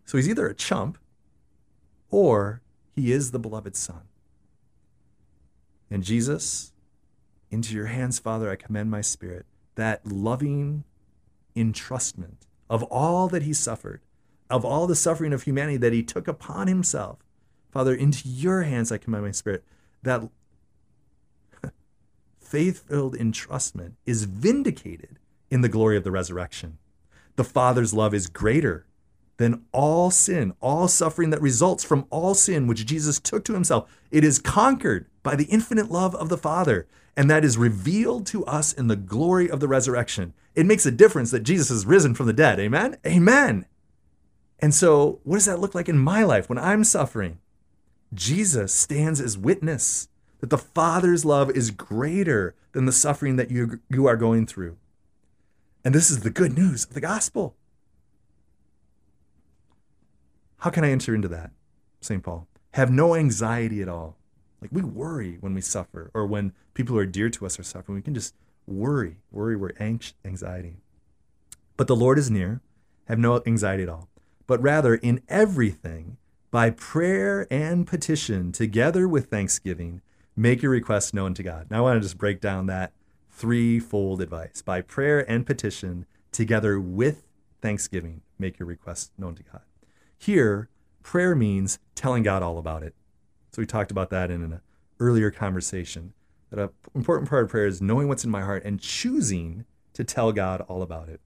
So 0.06 0.18
he's 0.18 0.30
either 0.30 0.48
a 0.48 0.56
chump 0.56 0.98
or 2.10 2.62
he 2.96 3.12
is 3.12 3.32
the 3.32 3.40
beloved 3.40 3.76
Son. 3.76 4.02
And 5.90 6.04
Jesus, 6.04 6.72
into 7.52 7.76
your 7.76 7.88
hands, 7.88 8.20
Father, 8.20 8.50
I 8.50 8.56
commend 8.56 8.90
my 8.90 9.02
spirit. 9.02 9.46
That 9.76 10.06
loving 10.06 10.84
entrustment 11.56 12.38
of 12.70 12.84
all 12.84 13.28
that 13.28 13.44
he 13.44 13.54
suffered, 13.54 14.02
of 14.50 14.64
all 14.64 14.88
the 14.88 14.96
suffering 14.96 15.34
of 15.34 15.44
humanity 15.44 15.78
that 15.78 15.94
he 15.94 16.04
took 16.04 16.28
upon 16.28 16.68
himself. 16.68 17.20
Father, 17.72 17.94
into 17.94 18.28
your 18.28 18.64
hands 18.64 18.92
I 18.92 18.98
commend 18.98 19.26
my 19.26 19.32
spirit. 19.32 19.64
That 20.04 20.30
faith 22.46 22.88
filled 22.88 23.18
entrustment 23.18 23.94
is 24.06 24.26
vindicated 24.26 25.20
in 25.50 25.62
the 25.62 25.70
glory 25.70 25.98
of 25.98 26.04
the 26.04 26.12
resurrection. 26.12 26.78
The 27.36 27.44
Father's 27.44 27.94
love 27.94 28.14
is 28.14 28.28
greater 28.28 28.86
than 29.38 29.66
all 29.72 30.12
sin, 30.12 30.54
all 30.62 30.88
suffering 30.88 31.32
that 31.32 31.42
results 31.42 31.84
from 31.84 32.06
all 32.10 32.34
sin 32.34 32.68
which 32.68 32.86
Jesus 32.86 33.20
took 33.20 33.44
to 33.46 33.54
himself. 33.54 33.90
It 34.12 34.24
is 34.24 34.40
conquered 34.40 35.08
by 35.24 35.36
the 35.36 35.46
infinite 35.46 35.92
love 35.92 36.16
of 36.16 36.30
the 36.30 36.38
Father, 36.38 36.88
and 37.18 37.30
that 37.30 37.44
is 37.44 37.58
revealed 37.58 38.26
to 38.28 38.46
us 38.46 38.72
in 38.72 38.88
the 38.88 38.96
glory 38.96 39.50
of 39.50 39.60
the 39.60 39.68
resurrection. 39.68 40.34
It 40.54 40.66
makes 40.66 40.86
a 40.86 40.92
difference 40.92 41.32
that 41.32 41.44
Jesus 41.44 41.70
is 41.70 41.86
risen 41.86 42.16
from 42.16 42.28
the 42.28 42.34
dead. 42.34 42.60
Amen? 42.60 42.98
Amen. 43.06 43.66
And 44.60 44.74
so, 44.74 45.20
what 45.24 45.36
does 45.36 45.46
that 45.46 45.60
look 45.60 45.76
like 45.76 45.90
in 45.90 45.98
my 45.98 46.24
life 46.24 46.48
when 46.48 46.58
I'm 46.58 46.84
suffering? 46.84 47.40
Jesus 48.14 48.74
stands 48.74 49.20
as 49.20 49.38
witness 49.38 50.08
that 50.40 50.50
the 50.50 50.58
Father's 50.58 51.26
love 51.26 51.50
is 51.50 51.72
greater 51.72 52.56
than 52.74 52.86
the 52.86 52.92
suffering 52.92 53.36
that 53.38 53.52
you, 53.52 53.80
you 53.90 54.06
are 54.06 54.18
going 54.18 54.46
through. 54.46 54.78
And 55.84 55.94
this 55.94 56.10
is 56.10 56.22
the 56.22 56.30
good 56.30 56.58
news 56.58 56.86
of 56.86 56.94
the 56.94 57.02
gospel. 57.02 57.56
How 60.60 60.70
can 60.70 60.84
I 60.84 60.90
enter 60.90 61.14
into 61.14 61.28
that? 61.28 61.52
St. 62.02 62.24
Paul. 62.24 62.48
Have 62.72 62.92
no 62.92 63.16
anxiety 63.16 63.82
at 63.82 63.88
all. 63.88 64.18
Like 64.62 64.72
we 64.72 64.82
worry 64.82 65.38
when 65.40 65.54
we 65.54 65.62
suffer 65.62 66.10
or 66.14 66.26
when 66.26 66.54
people 66.74 66.96
who 66.96 67.00
are 67.00 67.06
dear 67.06 67.30
to 67.30 67.46
us 67.46 67.60
are 67.60 67.64
suffering. 67.64 67.96
We 67.96 68.02
can 68.02 68.16
just 68.16 68.34
worry, 68.66 69.18
worry, 69.32 69.74
anxious, 69.80 70.16
anxiety. 70.26 70.78
But 71.78 71.88
the 71.88 71.96
Lord 71.96 72.18
is 72.18 72.32
near. 72.32 72.62
Have 73.08 73.20
no 73.20 73.42
anxiety 73.46 73.84
at 73.84 73.90
all. 73.90 74.10
But 74.48 74.62
rather, 74.62 74.96
in 74.96 75.22
everything, 75.28 76.18
by 76.52 76.70
prayer 76.70 77.48
and 77.52 77.86
petition, 77.86 78.52
together 78.52 79.08
with 79.08 79.28
thanksgiving, 79.28 80.02
make 80.36 80.62
your 80.62 80.72
requests 80.72 81.14
known 81.14 81.34
to 81.36 81.44
God. 81.44 81.68
Now, 81.70 81.80
I 81.80 81.82
want 81.82 81.98
to 81.98 82.02
just 82.02 82.18
break 82.18 82.42
down 82.42 82.66
that 82.68 82.94
threefold 83.30 84.22
advice. 84.22 84.62
By 84.62 84.82
prayer 84.82 85.30
and 85.30 85.46
petition, 85.46 86.06
together 86.32 86.80
with 86.80 87.24
thanksgiving, 87.62 88.22
make 88.38 88.60
your 88.60 88.68
requests 88.68 89.12
known 89.18 89.36
to 89.36 89.44
God. 89.44 89.62
Here, 90.18 90.70
prayer 91.04 91.36
means 91.36 91.80
telling 91.96 92.24
God 92.24 92.44
all 92.44 92.58
about 92.58 92.84
it. 92.84 92.96
So 93.52 93.62
we 93.62 93.66
talked 93.66 93.92
about 93.92 94.10
that 94.10 94.32
in 94.32 94.44
an 94.44 94.62
earlier 95.00 95.32
conversation. 95.32 96.14
That 96.50 96.60
an 96.60 96.70
important 96.94 97.30
part 97.30 97.44
of 97.44 97.50
prayer 97.50 97.68
is 97.68 97.82
knowing 97.82 98.08
what's 98.08 98.24
in 98.24 98.30
my 98.30 98.42
heart 98.42 98.64
and 98.66 98.80
choosing 98.80 99.66
to 99.94 100.04
tell 100.04 100.32
God 100.32 100.62
all 100.62 100.82
about 100.82 101.10
it. 101.10 101.22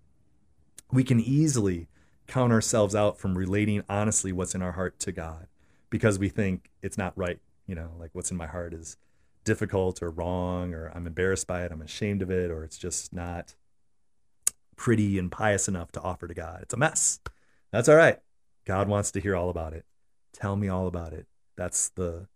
We 0.92 1.04
can 1.04 1.20
easily 1.20 1.88
count 2.28 2.54
ourselves 2.54 2.96
out 2.96 3.18
from 3.18 3.38
relating 3.38 3.84
honestly 3.90 4.32
what's 4.32 4.56
in 4.56 4.62
our 4.62 4.74
heart 4.74 5.00
to 5.00 5.12
God 5.12 5.48
because 5.90 6.20
we 6.20 6.30
think 6.30 6.70
it's 6.82 6.98
not 6.98 7.18
right. 7.18 7.40
You 7.70 7.76
know, 7.76 7.92
like 8.00 8.10
what's 8.14 8.32
in 8.32 8.38
my 8.38 8.48
heart 8.48 8.74
is 8.74 8.98
difficult 9.46 10.02
or 10.02 10.10
wrong, 10.10 10.74
or 10.74 10.92
I'm 10.96 11.06
embarrassed 11.06 11.46
by 11.46 11.64
it, 11.66 11.72
I'm 11.72 11.84
ashamed 11.84 12.24
of 12.24 12.32
it, 12.32 12.50
or 12.50 12.64
it's 12.64 12.80
just 12.80 13.14
not 13.14 13.54
pretty 14.76 15.20
and 15.20 15.32
pious 15.32 15.68
enough 15.68 15.92
to 15.92 16.02
offer 16.02 16.28
to 16.28 16.34
God. 16.34 16.62
It's 16.64 16.74
a 16.74 16.78
mess. 16.78 17.20
That's 17.72 17.88
all 17.88 17.96
right. 17.96 18.18
God 18.66 18.88
wants 18.88 19.12
to 19.12 19.20
hear 19.22 19.36
all 19.36 19.52
about 19.52 19.74
it. 19.74 19.86
Tell 20.34 20.56
me 20.56 20.68
all 20.68 20.88
about 20.88 21.14
it. 21.14 21.28
That's 21.58 21.90
the 21.90 22.28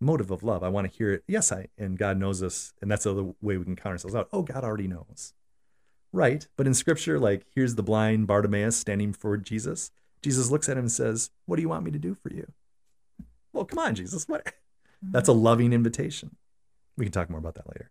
motive 0.00 0.30
of 0.30 0.42
love. 0.42 0.62
I 0.62 0.70
want 0.70 0.90
to 0.90 0.96
hear 0.96 1.12
it. 1.12 1.24
Yes, 1.28 1.52
I 1.52 1.68
and 1.76 1.98
God 1.98 2.16
knows 2.16 2.42
us, 2.42 2.72
and 2.80 2.90
that's 2.90 3.04
the 3.04 3.10
other 3.10 3.34
way 3.42 3.58
we 3.58 3.64
can 3.64 3.76
count 3.76 3.92
ourselves 3.92 4.14
out. 4.14 4.28
Oh, 4.32 4.40
God 4.40 4.64
already 4.64 4.88
knows. 4.88 5.34
Right. 6.10 6.48
But 6.56 6.66
in 6.66 6.72
scripture, 6.72 7.18
like 7.18 7.44
here's 7.54 7.74
the 7.74 7.82
blind 7.82 8.28
Bartimaeus 8.28 8.76
standing 8.78 9.12
before 9.12 9.36
Jesus. 9.36 9.90
Jesus 10.22 10.50
looks 10.50 10.70
at 10.70 10.78
him 10.78 10.84
and 10.84 10.92
says, 10.92 11.28
What 11.44 11.56
do 11.56 11.62
you 11.62 11.68
want 11.68 11.84
me 11.84 11.90
to 11.90 11.98
do 11.98 12.14
for 12.14 12.32
you? 12.32 12.50
Well, 13.54 13.64
come 13.64 13.78
on, 13.78 13.94
Jesus. 13.94 14.28
What 14.28 14.52
that's 15.02 15.28
a 15.28 15.32
mm. 15.32 15.42
loving 15.42 15.72
invitation. 15.72 16.36
We 16.96 17.06
can 17.06 17.12
talk 17.12 17.30
more 17.30 17.38
about 17.38 17.54
that 17.54 17.68
later. 17.68 17.90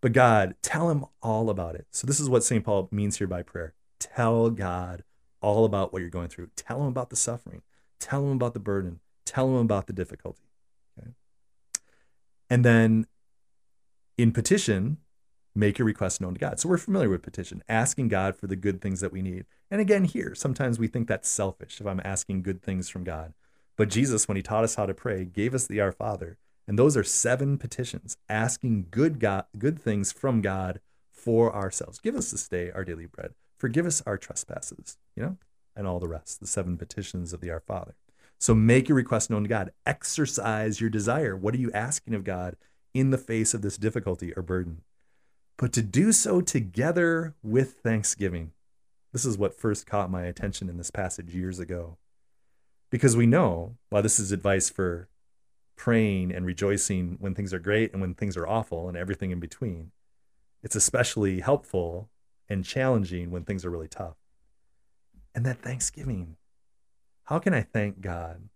But 0.00 0.12
God, 0.12 0.54
tell 0.60 0.90
him 0.90 1.06
all 1.22 1.48
about 1.48 1.76
it. 1.76 1.86
So 1.90 2.06
this 2.06 2.20
is 2.20 2.28
what 2.28 2.44
St. 2.44 2.62
Paul 2.62 2.88
means 2.92 3.16
here 3.16 3.26
by 3.26 3.42
prayer. 3.42 3.72
Tell 3.98 4.50
God 4.50 5.02
all 5.40 5.64
about 5.64 5.92
what 5.92 6.00
you're 6.00 6.10
going 6.10 6.28
through. 6.28 6.48
Tell 6.56 6.82
him 6.82 6.88
about 6.88 7.08
the 7.08 7.16
suffering. 7.16 7.62
Tell 8.00 8.22
him 8.24 8.32
about 8.32 8.52
the 8.52 8.60
burden. 8.60 9.00
Tell 9.24 9.48
him 9.48 9.56
about 9.56 9.86
the 9.86 9.94
difficulty. 9.94 10.44
Okay? 10.98 11.12
And 12.50 12.64
then 12.64 13.06
in 14.18 14.32
petition, 14.32 14.98
make 15.54 15.78
your 15.78 15.86
request 15.86 16.20
known 16.20 16.34
to 16.34 16.40
God. 16.40 16.60
So 16.60 16.68
we're 16.68 16.76
familiar 16.76 17.08
with 17.08 17.22
petition, 17.22 17.62
asking 17.68 18.08
God 18.08 18.36
for 18.36 18.46
the 18.46 18.56
good 18.56 18.80
things 18.80 19.00
that 19.00 19.12
we 19.12 19.22
need. 19.22 19.46
And 19.70 19.80
again, 19.80 20.04
here, 20.04 20.34
sometimes 20.34 20.78
we 20.78 20.86
think 20.86 21.08
that's 21.08 21.28
selfish 21.28 21.80
if 21.80 21.86
I'm 21.86 22.00
asking 22.04 22.42
good 22.42 22.62
things 22.62 22.88
from 22.88 23.04
God. 23.04 23.32
But 23.76 23.90
Jesus, 23.90 24.28
when 24.28 24.36
he 24.36 24.42
taught 24.42 24.64
us 24.64 24.76
how 24.76 24.86
to 24.86 24.94
pray, 24.94 25.24
gave 25.24 25.54
us 25.54 25.66
the 25.66 25.80
Our 25.80 25.92
Father. 25.92 26.38
And 26.66 26.78
those 26.78 26.96
are 26.96 27.04
seven 27.04 27.58
petitions, 27.58 28.16
asking 28.28 28.86
good 28.90 29.20
God, 29.20 29.44
good 29.58 29.80
things 29.80 30.12
from 30.12 30.40
God 30.40 30.80
for 31.10 31.54
ourselves. 31.54 31.98
Give 31.98 32.16
us 32.16 32.30
this 32.30 32.48
day 32.48 32.70
our 32.70 32.84
daily 32.84 33.06
bread. 33.06 33.34
Forgive 33.58 33.86
us 33.86 34.02
our 34.06 34.16
trespasses, 34.16 34.96
you 35.16 35.22
know, 35.22 35.36
and 35.76 35.86
all 35.86 35.98
the 35.98 36.08
rest, 36.08 36.40
the 36.40 36.46
seven 36.46 36.76
petitions 36.76 37.32
of 37.32 37.40
the 37.40 37.50
Our 37.50 37.60
Father. 37.60 37.94
So 38.38 38.54
make 38.54 38.88
your 38.88 38.96
request 38.96 39.30
known 39.30 39.44
to 39.44 39.48
God. 39.48 39.72
Exercise 39.86 40.80
your 40.80 40.90
desire. 40.90 41.36
What 41.36 41.54
are 41.54 41.58
you 41.58 41.72
asking 41.72 42.14
of 42.14 42.24
God 42.24 42.56
in 42.92 43.10
the 43.10 43.18
face 43.18 43.54
of 43.54 43.62
this 43.62 43.76
difficulty 43.76 44.32
or 44.34 44.42
burden? 44.42 44.82
But 45.56 45.72
to 45.74 45.82
do 45.82 46.12
so 46.12 46.40
together 46.40 47.34
with 47.42 47.74
thanksgiving. 47.82 48.52
This 49.12 49.24
is 49.24 49.38
what 49.38 49.58
first 49.58 49.86
caught 49.86 50.10
my 50.10 50.24
attention 50.24 50.68
in 50.68 50.76
this 50.76 50.90
passage 50.90 51.34
years 51.34 51.58
ago. 51.58 51.96
Because 52.94 53.16
we 53.16 53.26
know, 53.26 53.74
while 53.90 54.04
this 54.04 54.20
is 54.20 54.30
advice 54.30 54.70
for 54.70 55.08
praying 55.74 56.30
and 56.30 56.46
rejoicing 56.46 57.16
when 57.18 57.34
things 57.34 57.52
are 57.52 57.58
great 57.58 57.90
and 57.92 58.00
when 58.00 58.14
things 58.14 58.36
are 58.36 58.46
awful 58.46 58.86
and 58.86 58.96
everything 58.96 59.32
in 59.32 59.40
between, 59.40 59.90
it's 60.62 60.76
especially 60.76 61.40
helpful 61.40 62.08
and 62.48 62.64
challenging 62.64 63.32
when 63.32 63.42
things 63.42 63.64
are 63.64 63.70
really 63.70 63.88
tough. 63.88 64.14
And 65.34 65.44
that 65.44 65.60
Thanksgiving, 65.60 66.36
how 67.24 67.40
can 67.40 67.52
I 67.52 67.62
thank 67.62 68.00
God? 68.00 68.48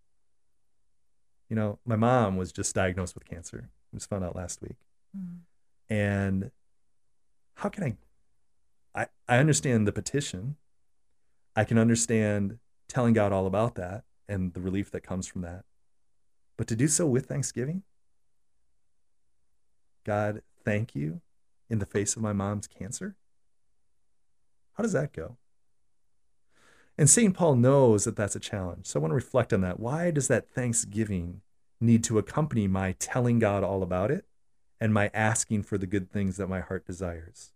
You 1.50 1.56
know, 1.56 1.80
my 1.84 1.96
mom 1.96 2.36
was 2.36 2.52
just 2.52 2.76
diagnosed 2.76 3.16
with 3.16 3.24
cancer. 3.24 3.70
We 3.92 3.96
just 3.96 4.08
found 4.08 4.22
out 4.22 4.36
last 4.36 4.62
week. 4.62 4.76
Mm. 5.18 5.38
And 5.90 6.50
how 7.56 7.70
can 7.70 7.82
I 7.82 7.96
I 8.94 9.06
I 9.28 9.38
understand 9.38 9.88
the 9.88 9.92
petition. 9.92 10.54
I 11.56 11.64
can 11.64 11.76
understand 11.76 12.60
telling 12.86 13.14
God 13.14 13.32
all 13.32 13.48
about 13.48 13.74
that 13.74 14.04
and 14.28 14.52
the 14.52 14.60
relief 14.60 14.90
that 14.90 15.00
comes 15.00 15.26
from 15.26 15.42
that. 15.42 15.64
But 16.56 16.66
to 16.68 16.76
do 16.76 16.88
so 16.88 17.06
with 17.06 17.26
thanksgiving, 17.26 17.82
God, 20.04 20.42
thank 20.64 20.94
you 20.94 21.20
in 21.70 21.78
the 21.78 21.86
face 21.86 22.16
of 22.16 22.22
my 22.22 22.32
mom's 22.32 22.66
cancer. 22.66 23.16
How 24.74 24.82
does 24.82 24.92
that 24.92 25.12
go? 25.12 25.36
And 26.96 27.08
St. 27.08 27.34
Paul 27.34 27.54
knows 27.54 28.04
that 28.04 28.16
that's 28.16 28.34
a 28.34 28.40
challenge. 28.40 28.86
So 28.86 28.98
I 28.98 29.02
want 29.02 29.12
to 29.12 29.16
reflect 29.16 29.52
on 29.52 29.60
that. 29.60 29.78
Why 29.78 30.10
does 30.10 30.26
that 30.28 30.48
thanksgiving 30.48 31.42
need 31.80 32.02
to 32.04 32.18
accompany 32.18 32.66
my 32.66 32.92
telling 32.98 33.38
God 33.38 33.62
all 33.62 33.84
about 33.84 34.10
it 34.10 34.24
and 34.80 34.92
my 34.92 35.10
asking 35.14 35.62
for 35.62 35.78
the 35.78 35.86
good 35.86 36.10
things 36.10 36.36
that 36.36 36.48
my 36.48 36.60
heart 36.60 36.86
desires? 36.86 37.52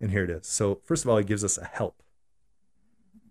And 0.00 0.10
here 0.10 0.24
it 0.24 0.30
is. 0.30 0.46
So, 0.46 0.80
first 0.84 1.04
of 1.04 1.10
all, 1.10 1.18
it 1.18 1.26
gives 1.26 1.44
us 1.44 1.58
a 1.58 1.64
help. 1.64 2.02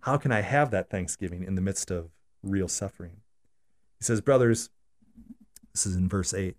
How 0.02 0.16
can 0.16 0.32
I 0.32 0.40
have 0.40 0.70
that 0.70 0.90
thanksgiving 0.90 1.44
in 1.44 1.54
the 1.54 1.60
midst 1.60 1.90
of 1.90 2.10
real 2.42 2.68
suffering? 2.68 3.18
He 3.98 4.04
says, 4.04 4.20
Brothers, 4.20 4.70
this 5.72 5.86
is 5.86 5.96
in 5.96 6.08
verse 6.08 6.34
8 6.34 6.56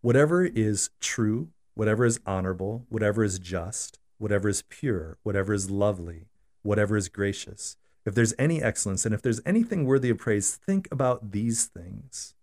whatever 0.00 0.44
is 0.44 0.90
true, 1.00 1.48
whatever 1.74 2.04
is 2.04 2.20
honorable, 2.26 2.84
whatever 2.88 3.22
is 3.22 3.38
just, 3.38 4.00
whatever 4.18 4.48
is 4.48 4.62
pure, 4.68 5.16
whatever 5.22 5.54
is 5.54 5.70
lovely, 5.70 6.26
whatever 6.62 6.96
is 6.96 7.08
gracious, 7.08 7.76
if 8.04 8.14
there's 8.14 8.34
any 8.38 8.62
excellence 8.62 9.06
and 9.06 9.14
if 9.14 9.22
there's 9.22 9.40
anything 9.46 9.84
worthy 9.84 10.10
of 10.10 10.18
praise, 10.18 10.56
think 10.56 10.88
about 10.90 11.30
these 11.30 11.66
things. 11.66 12.34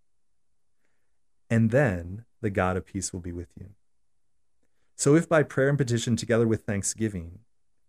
And 1.50 1.70
then 1.70 2.24
the 2.40 2.50
God 2.50 2.76
of 2.76 2.86
peace 2.86 3.12
will 3.12 3.20
be 3.20 3.32
with 3.32 3.50
you. 3.58 3.70
So 4.96 5.14
if 5.14 5.28
by 5.28 5.42
prayer 5.42 5.68
and 5.68 5.78
petition, 5.78 6.16
together 6.16 6.46
with 6.46 6.62
thanksgiving, 6.62 7.40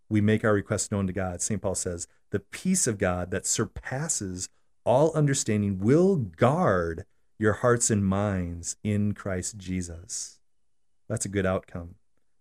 we 0.10 0.20
make 0.20 0.44
our 0.44 0.53
requests 0.53 0.91
known 0.91 1.08
to 1.08 1.13
God, 1.13 1.41
St. 1.41 1.62
Paul 1.62 1.75
says, 1.75 2.08
the 2.31 2.39
peace 2.39 2.88
of 2.88 2.97
God 2.97 3.31
that 3.31 3.45
surpasses 3.45 4.50
all 4.83 5.11
understanding 5.13 5.79
will 5.79 6.15
guard 6.15 7.05
your 7.38 7.53
hearts 7.53 7.89
and 7.89 8.05
minds 8.05 8.77
in 8.83 9.13
Christ 9.13 9.57
Jesus. 9.57 10.39
That's 11.07 11.25
a 11.25 11.29
good 11.29 11.45
outcome. 11.45 11.95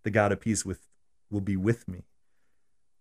The 0.04 0.11
God 0.11 0.32
of 0.32 0.40
peace 0.40 0.64
with, 0.64 0.88
will 1.30 1.40
be 1.40 1.56
with 1.56 1.88
me. 1.88 2.04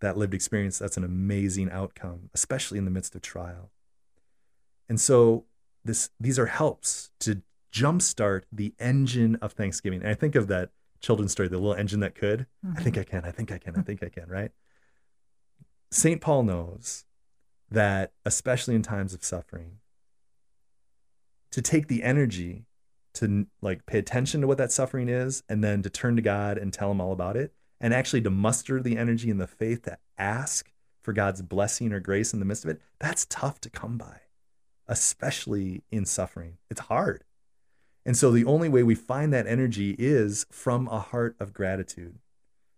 That 0.01 0.17
lived 0.17 0.33
experience, 0.33 0.79
that's 0.79 0.97
an 0.97 1.03
amazing 1.03 1.69
outcome, 1.71 2.29
especially 2.33 2.77
in 2.77 2.85
the 2.85 2.91
midst 2.91 3.15
of 3.15 3.21
trial. 3.21 3.69
And 4.87 4.99
so 4.99 5.45
this 5.83 6.09
these 6.19 6.39
are 6.39 6.47
helps 6.47 7.11
to 7.19 7.41
jumpstart 7.73 8.43
the 8.51 8.73
engine 8.79 9.35
of 9.41 9.53
Thanksgiving. 9.53 10.01
And 10.01 10.09
I 10.09 10.13
think 10.13 10.35
of 10.35 10.47
that 10.47 10.69
children's 11.01 11.31
story, 11.31 11.47
the 11.47 11.57
little 11.57 11.75
engine 11.75 11.99
that 11.99 12.15
could. 12.15 12.47
Mm-hmm. 12.65 12.77
I 12.77 12.81
think 12.81 12.97
I 12.97 13.03
can, 13.03 13.25
I 13.25 13.31
think 13.31 13.51
I 13.51 13.57
can, 13.57 13.75
I 13.77 13.81
think 13.81 14.03
I 14.03 14.09
can, 14.09 14.27
right? 14.27 14.51
St. 15.91 16.21
Paul 16.21 16.43
knows 16.43 17.05
that, 17.71 18.11
especially 18.25 18.75
in 18.75 18.81
times 18.81 19.13
of 19.13 19.23
suffering, 19.23 19.77
to 21.51 21.61
take 21.61 21.87
the 21.87 22.03
energy 22.03 22.65
to 23.15 23.47
like 23.61 23.85
pay 23.85 23.97
attention 23.97 24.41
to 24.41 24.47
what 24.47 24.57
that 24.59 24.71
suffering 24.71 25.09
is 25.09 25.43
and 25.49 25.63
then 25.63 25.81
to 25.81 25.89
turn 25.89 26.15
to 26.15 26.21
God 26.21 26.57
and 26.57 26.71
tell 26.71 26.91
him 26.91 27.01
all 27.01 27.11
about 27.11 27.35
it 27.35 27.53
and 27.81 27.93
actually 27.93 28.21
to 28.21 28.29
muster 28.29 28.81
the 28.81 28.97
energy 28.97 29.29
and 29.31 29.41
the 29.41 29.47
faith 29.47 29.83
to 29.83 29.97
ask 30.17 30.71
for 31.01 31.13
God's 31.13 31.41
blessing 31.41 31.91
or 31.91 31.99
grace 31.99 32.33
in 32.33 32.39
the 32.39 32.45
midst 32.45 32.65
of 32.65 32.71
it, 32.71 32.81
that's 32.99 33.25
tough 33.29 33.59
to 33.61 33.69
come 33.69 33.97
by, 33.97 34.21
especially 34.87 35.83
in 35.91 36.05
suffering. 36.05 36.57
It's 36.69 36.81
hard. 36.81 37.23
And 38.05 38.15
so 38.17 38.31
the 38.31 38.45
only 38.45 38.69
way 38.69 38.83
we 38.83 38.95
find 38.95 39.33
that 39.33 39.47
energy 39.47 39.95
is 39.97 40.45
from 40.51 40.87
a 40.87 40.99
heart 40.99 41.35
of 41.39 41.53
gratitude. 41.53 42.19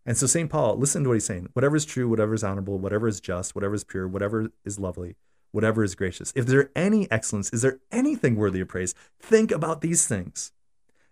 And 0.06 0.18
so 0.18 0.26
St. 0.26 0.50
Paul, 0.50 0.78
listen 0.78 1.04
to 1.04 1.10
what 1.10 1.16
he's 1.16 1.26
saying. 1.26 1.50
Whatever 1.54 1.76
is 1.76 1.86
true, 1.86 2.10
whatever 2.10 2.34
is 2.34 2.44
honorable, 2.44 2.80
whatever 2.80 3.08
is 3.08 3.20
just, 3.20 3.54
whatever 3.54 3.76
is 3.76 3.84
pure, 3.84 4.08
whatever 4.08 4.52
is 4.66 4.80
lovely, 4.80 5.16
whatever 5.52 5.84
is 5.84 5.96
gracious. 5.96 6.34
If 6.36 6.48
there 6.48 6.72
any 6.76 7.10
excellence, 7.12 7.52
is 7.52 7.62
there 7.62 7.80
anything 7.92 8.36
worthy 8.36 8.62
of 8.62 8.68
praise? 8.68 8.96
Think 9.20 9.52
about 9.52 9.82
these 9.82 10.08
things. 10.08 10.52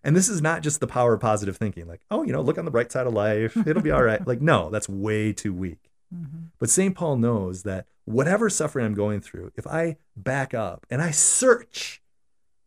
And 0.04 0.16
this 0.16 0.30
is 0.30 0.42
not 0.42 0.64
just 0.64 0.80
the 0.80 0.88
power 0.88 1.14
of 1.14 1.20
positive 1.20 1.58
thinking, 1.58 1.88
like, 1.88 2.02
oh, 2.10 2.24
you 2.24 2.32
know, 2.32 2.42
look 2.42 2.58
on 2.58 2.66
the 2.66 2.72
bright 2.72 2.92
side 2.92 3.06
of 3.06 3.14
life, 3.14 3.56
it'll 3.68 3.84
be 3.84 3.92
all 3.92 4.04
right. 4.04 4.26
like, 4.28 4.42
no, 4.42 4.70
that's 4.70 4.90
way 4.90 5.34
too 5.34 5.54
weak. 5.54 5.92
Mm-hmm. 6.14 6.46
But 6.58 6.70
St. 6.70 6.96
Paul 6.96 7.18
knows 7.18 7.64
that 7.64 7.86
whatever 8.06 8.50
suffering 8.50 8.86
I'm 8.86 8.94
going 8.94 9.22
through, 9.22 9.52
if 9.56 9.68
I 9.68 9.98
back 10.16 10.54
up 10.54 10.86
and 10.90 11.02
I 11.02 11.12
search 11.12 12.02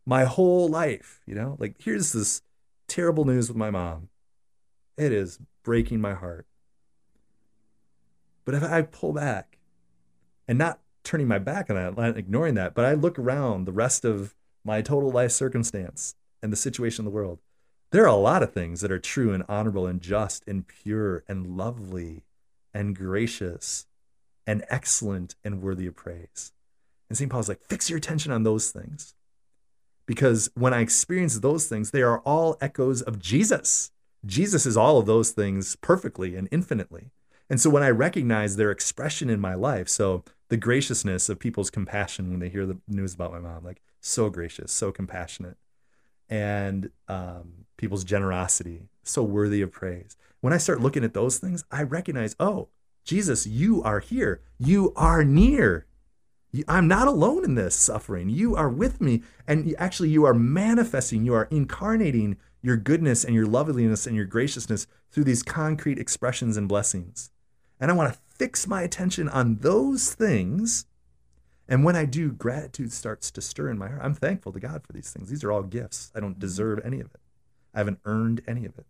my 0.05 0.25
whole 0.25 0.69
life, 0.69 1.21
you 1.25 1.35
know, 1.35 1.57
like 1.59 1.75
here's 1.79 2.13
this 2.13 2.41
terrible 2.87 3.25
news 3.25 3.47
with 3.47 3.57
my 3.57 3.71
mom. 3.71 4.09
It 4.95 5.11
is 5.11 5.39
breaking 5.63 6.01
my 6.01 6.13
heart. 6.13 6.45
But 8.45 8.55
if 8.55 8.63
I 8.63 8.81
pull 8.81 9.13
back 9.13 9.57
and 10.47 10.57
not 10.57 10.79
turning 11.03 11.27
my 11.27 11.39
back 11.39 11.69
on 11.69 11.75
that, 11.75 12.17
ignoring 12.17 12.55
that, 12.55 12.73
but 12.73 12.85
I 12.85 12.93
look 12.93 13.17
around 13.17 13.65
the 13.65 13.71
rest 13.71 14.05
of 14.05 14.35
my 14.63 14.81
total 14.81 15.11
life 15.11 15.31
circumstance 15.31 16.15
and 16.41 16.51
the 16.51 16.57
situation 16.57 17.05
in 17.05 17.11
the 17.11 17.15
world, 17.15 17.39
there 17.91 18.03
are 18.03 18.07
a 18.07 18.15
lot 18.15 18.43
of 18.43 18.53
things 18.53 18.81
that 18.81 18.91
are 18.91 18.99
true 18.99 19.33
and 19.33 19.43
honorable 19.47 19.85
and 19.85 20.01
just 20.01 20.43
and 20.47 20.67
pure 20.67 21.23
and 21.27 21.55
lovely 21.55 22.23
and 22.73 22.95
gracious 22.95 23.85
and 24.47 24.65
excellent 24.67 25.35
and 25.43 25.61
worthy 25.61 25.87
of 25.87 25.95
praise. 25.95 26.51
And 27.09 27.17
St. 27.17 27.31
Paul's 27.31 27.47
like, 27.47 27.61
fix 27.61 27.89
your 27.89 27.97
attention 27.97 28.31
on 28.31 28.43
those 28.43 28.71
things. 28.71 29.13
Because 30.05 30.49
when 30.55 30.73
I 30.73 30.81
experience 30.81 31.39
those 31.39 31.67
things, 31.67 31.91
they 31.91 32.01
are 32.01 32.19
all 32.21 32.57
echoes 32.59 33.01
of 33.01 33.19
Jesus. 33.19 33.91
Jesus 34.25 34.65
is 34.65 34.77
all 34.77 34.97
of 34.97 35.05
those 35.05 35.31
things 35.31 35.75
perfectly 35.77 36.35
and 36.35 36.47
infinitely. 36.51 37.11
And 37.49 37.59
so 37.59 37.69
when 37.69 37.83
I 37.83 37.89
recognize 37.89 38.55
their 38.55 38.71
expression 38.71 39.29
in 39.29 39.39
my 39.39 39.53
life, 39.53 39.89
so 39.89 40.23
the 40.49 40.57
graciousness 40.57 41.29
of 41.29 41.39
people's 41.39 41.69
compassion 41.69 42.29
when 42.29 42.39
they 42.39 42.49
hear 42.49 42.65
the 42.65 42.77
news 42.87 43.13
about 43.13 43.31
my 43.31 43.39
mom, 43.39 43.63
like 43.63 43.81
so 43.99 44.29
gracious, 44.29 44.71
so 44.71 44.91
compassionate, 44.91 45.57
and 46.29 46.89
um, 47.07 47.65
people's 47.77 48.03
generosity, 48.03 48.89
so 49.03 49.23
worthy 49.23 49.61
of 49.61 49.71
praise. 49.71 50.15
When 50.41 50.53
I 50.53 50.57
start 50.57 50.81
looking 50.81 51.03
at 51.03 51.13
those 51.13 51.37
things, 51.37 51.63
I 51.71 51.83
recognize, 51.83 52.35
oh, 52.39 52.69
Jesus, 53.03 53.45
you 53.45 53.83
are 53.83 53.99
here. 53.99 54.41
You 54.57 54.93
are 54.95 55.23
near. 55.23 55.85
I'm 56.67 56.87
not 56.87 57.07
alone 57.07 57.43
in 57.43 57.55
this 57.55 57.75
suffering. 57.75 58.29
You 58.29 58.55
are 58.55 58.69
with 58.69 59.01
me. 59.01 59.23
And 59.47 59.75
actually, 59.79 60.09
you 60.09 60.25
are 60.25 60.33
manifesting, 60.33 61.25
you 61.25 61.33
are 61.33 61.47
incarnating 61.49 62.37
your 62.61 62.77
goodness 62.77 63.23
and 63.23 63.35
your 63.35 63.45
loveliness 63.45 64.05
and 64.05 64.15
your 64.15 64.25
graciousness 64.25 64.87
through 65.11 65.25
these 65.25 65.43
concrete 65.43 65.99
expressions 65.99 66.55
and 66.55 66.69
blessings. 66.69 67.31
And 67.79 67.91
I 67.91 67.95
want 67.95 68.13
to 68.13 68.19
fix 68.29 68.67
my 68.67 68.81
attention 68.83 69.27
on 69.29 69.57
those 69.57 70.13
things. 70.13 70.85
And 71.67 71.83
when 71.83 71.95
I 71.95 72.05
do, 72.05 72.31
gratitude 72.31 72.91
starts 72.91 73.31
to 73.31 73.41
stir 73.41 73.69
in 73.69 73.77
my 73.77 73.89
heart. 73.89 74.01
I'm 74.03 74.13
thankful 74.13 74.53
to 74.53 74.59
God 74.59 74.83
for 74.85 74.93
these 74.93 75.11
things. 75.11 75.29
These 75.29 75.43
are 75.43 75.51
all 75.51 75.63
gifts. 75.63 76.11
I 76.15 76.19
don't 76.19 76.31
mm-hmm. 76.31 76.39
deserve 76.39 76.79
any 76.85 76.99
of 76.99 77.07
it, 77.07 77.21
I 77.73 77.79
haven't 77.79 77.99
earned 78.05 78.41
any 78.47 78.65
of 78.65 78.77
it. 78.77 78.85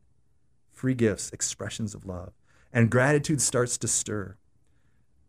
Free 0.71 0.93
gifts, 0.93 1.32
expressions 1.32 1.95
of 1.95 2.06
love. 2.06 2.34
And 2.73 2.89
gratitude 2.89 3.41
starts 3.41 3.78
to 3.78 3.88
stir. 3.88 4.38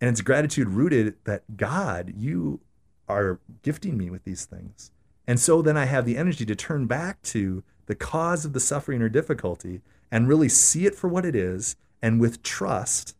And 0.01 0.11
it's 0.11 0.21
gratitude 0.21 0.69
rooted 0.69 1.17
that 1.25 1.57
God, 1.57 2.13
you 2.17 2.61
are 3.09 3.41
gifting 3.63 3.97
me 3.97 4.11
with 4.11 4.25
these 4.25 4.45
things. 4.45 4.91
And 5.27 5.41
so 5.41 5.63
then 5.63 5.77
I 5.77 5.87
have 5.87 6.05
the 6.05 6.17
energy 6.17 6.45
to 6.47 6.55
turn 6.55 6.87
back 6.87 7.23
to 7.23 7.63
the 7.87 7.95
cause 7.95 8.45
of 8.45 8.53
the 8.53 8.61
suffering 8.61 9.03
or 9.03 9.09
difficulty 9.09 9.81
and 10.11 10.29
really 10.29 10.49
see 10.49 10.87
it 10.87 10.95
for 10.95 11.09
what 11.09 11.25
it 11.25 11.35
is 11.35 11.77
and 12.03 12.21
with 12.21 12.43
trust 12.43 13.17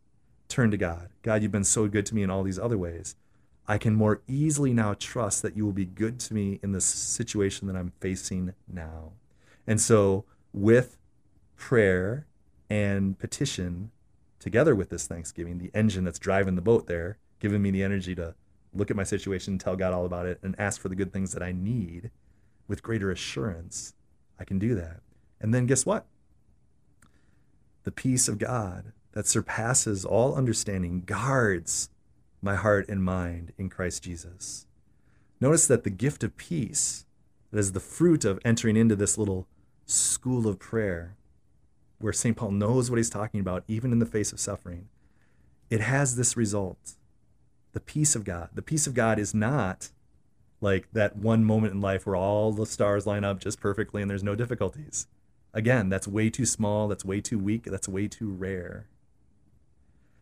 turn 0.47 0.71
to 0.71 0.77
God. 0.77 1.09
God, 1.23 1.41
you've 1.41 1.51
been 1.51 1.63
so 1.63 1.87
good 1.87 2.05
to 2.07 2.15
me 2.15 2.23
in 2.23 2.29
all 2.29 2.43
these 2.43 2.59
other 2.59 2.77
ways. 2.77 3.15
I 3.67 3.77
can 3.77 3.95
more 3.95 4.21
easily 4.27 4.73
now 4.73 4.93
trust 4.93 5.41
that 5.41 5.57
you 5.57 5.65
will 5.65 5.73
be 5.73 5.85
good 5.85 6.19
to 6.21 6.33
me 6.33 6.59
in 6.61 6.71
this 6.71 6.85
situation 6.85 7.67
that 7.67 7.75
I'm 7.75 7.93
facing 7.99 8.53
now. 8.71 9.13
And 9.65 9.81
so, 9.81 10.25
with 10.53 10.97
prayer 11.57 12.27
and 12.69 13.17
petition, 13.17 13.91
together 14.45 14.75
with 14.75 14.91
this 14.91 15.07
thanksgiving, 15.07 15.57
the 15.57 15.71
engine 15.73 16.03
that's 16.03 16.19
driving 16.19 16.53
the 16.53 16.61
boat 16.61 16.85
there, 16.85 17.17
giving 17.39 17.63
me 17.63 17.71
the 17.71 17.81
energy 17.81 18.13
to 18.13 18.35
look 18.75 18.91
at 18.91 18.95
my 18.95 19.03
situation, 19.03 19.57
tell 19.57 19.75
God 19.75 19.91
all 19.91 20.05
about 20.05 20.27
it, 20.27 20.37
and 20.43 20.53
ask 20.59 20.79
for 20.79 20.87
the 20.87 20.95
good 20.95 21.11
things 21.11 21.33
that 21.33 21.41
I 21.41 21.51
need 21.51 22.11
with 22.67 22.83
greater 22.83 23.09
assurance, 23.09 23.95
I 24.39 24.43
can 24.43 24.59
do 24.59 24.75
that. 24.75 24.99
And 25.41 25.51
then 25.51 25.65
guess 25.65 25.83
what? 25.83 26.05
The 27.85 27.91
peace 27.91 28.27
of 28.27 28.37
God 28.37 28.93
that 29.13 29.25
surpasses 29.25 30.05
all 30.05 30.35
understanding 30.35 31.01
guards 31.07 31.89
my 32.39 32.53
heart 32.53 32.87
and 32.87 33.03
mind 33.03 33.51
in 33.57 33.67
Christ 33.67 34.03
Jesus. 34.03 34.67
Notice 35.41 35.65
that 35.65 35.83
the 35.83 35.89
gift 35.89 36.23
of 36.23 36.37
peace, 36.37 37.07
that 37.49 37.57
is 37.57 37.71
the 37.71 37.79
fruit 37.79 38.23
of 38.23 38.39
entering 38.45 38.77
into 38.77 38.95
this 38.95 39.17
little 39.17 39.47
school 39.87 40.47
of 40.47 40.59
prayer, 40.59 41.15
where 41.99 42.13
St. 42.13 42.35
Paul 42.35 42.51
knows 42.51 42.89
what 42.89 42.97
he's 42.97 43.09
talking 43.09 43.39
about, 43.39 43.63
even 43.67 43.91
in 43.91 43.99
the 43.99 44.05
face 44.05 44.31
of 44.31 44.39
suffering, 44.39 44.89
it 45.69 45.81
has 45.81 46.15
this 46.15 46.37
result 46.37 46.95
the 47.73 47.79
peace 47.81 48.15
of 48.15 48.23
God. 48.23 48.49
The 48.53 48.61
peace 48.61 48.87
of 48.87 48.93
God 48.93 49.19
is 49.19 49.33
not 49.33 49.89
like 50.61 50.87
that 50.93 51.17
one 51.17 51.43
moment 51.43 51.73
in 51.73 51.81
life 51.81 52.05
where 52.05 52.15
all 52.15 52.53
the 52.53 52.65
stars 52.65 53.05
line 53.05 53.25
up 53.25 53.39
just 53.39 53.59
perfectly 53.59 54.01
and 54.01 54.09
there's 54.09 54.23
no 54.23 54.33
difficulties. 54.33 55.07
Again, 55.53 55.89
that's 55.89 56.07
way 56.07 56.29
too 56.29 56.45
small, 56.45 56.87
that's 56.87 57.03
way 57.03 57.19
too 57.19 57.37
weak, 57.37 57.63
that's 57.65 57.89
way 57.89 58.07
too 58.07 58.31
rare. 58.31 58.87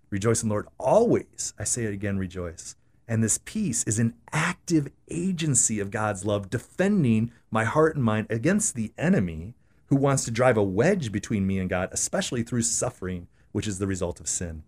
Rejoice 0.09 0.41
in 0.41 0.49
the 0.49 0.53
Lord 0.53 0.67
always. 0.79 1.53
I 1.59 1.63
say 1.63 1.83
it 1.83 1.93
again, 1.93 2.17
rejoice. 2.17 2.75
And 3.07 3.23
this 3.23 3.39
peace 3.45 3.83
is 3.83 3.99
an 3.99 4.15
active 4.31 4.89
agency 5.09 5.79
of 5.79 5.91
God's 5.91 6.25
love 6.25 6.49
defending 6.49 7.31
my 7.51 7.65
heart 7.65 7.95
and 7.95 8.03
mind 8.03 8.27
against 8.29 8.75
the 8.75 8.93
enemy 8.97 9.55
who 9.93 9.99
wants 9.99 10.25
to 10.25 10.32
drive 10.32 10.58
a 10.58 10.63
wedge 10.63 11.12
between 11.12 11.45
me 11.45 11.60
and 11.60 11.69
God, 11.69 11.89
especially 11.91 12.41
through 12.41 12.63
suffering, 12.63 13.27
which 13.51 13.67
is 13.67 13.77
the 13.77 13.86
result 13.86 14.19
of 14.19 14.27
sin. 14.27 14.63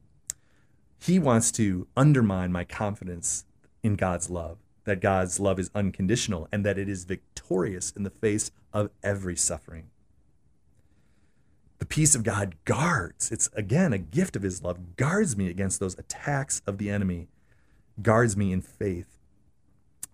He 0.99 1.17
wants 1.17 1.51
to 1.53 1.87
undermine 1.97 2.51
my 2.51 2.63
confidence 2.63 3.45
in 3.81 3.95
God's 3.95 4.29
love, 4.29 4.59
that 4.83 5.01
God's 5.01 5.39
love 5.39 5.57
is 5.57 5.71
unconditional 5.73 6.47
and 6.51 6.63
that 6.63 6.77
it 6.77 6.87
is 6.87 7.05
victorious 7.05 7.89
in 7.89 8.03
the 8.03 8.11
face 8.11 8.51
of 8.71 8.91
every 9.01 9.35
suffering. 9.35 9.89
The 11.79 11.87
peace 11.87 12.13
of 12.13 12.21
God 12.21 12.53
guards, 12.63 13.31
it's 13.31 13.49
again 13.53 13.93
a 13.93 13.97
gift 13.97 14.35
of 14.35 14.43
his 14.43 14.61
love, 14.61 14.95
guards 14.95 15.35
me 15.35 15.49
against 15.49 15.79
those 15.79 15.97
attacks 15.97 16.61
of 16.67 16.77
the 16.77 16.91
enemy. 16.91 17.29
guards 17.99 18.35
me 18.37 18.51
in 18.51 18.61
faith 18.61 19.17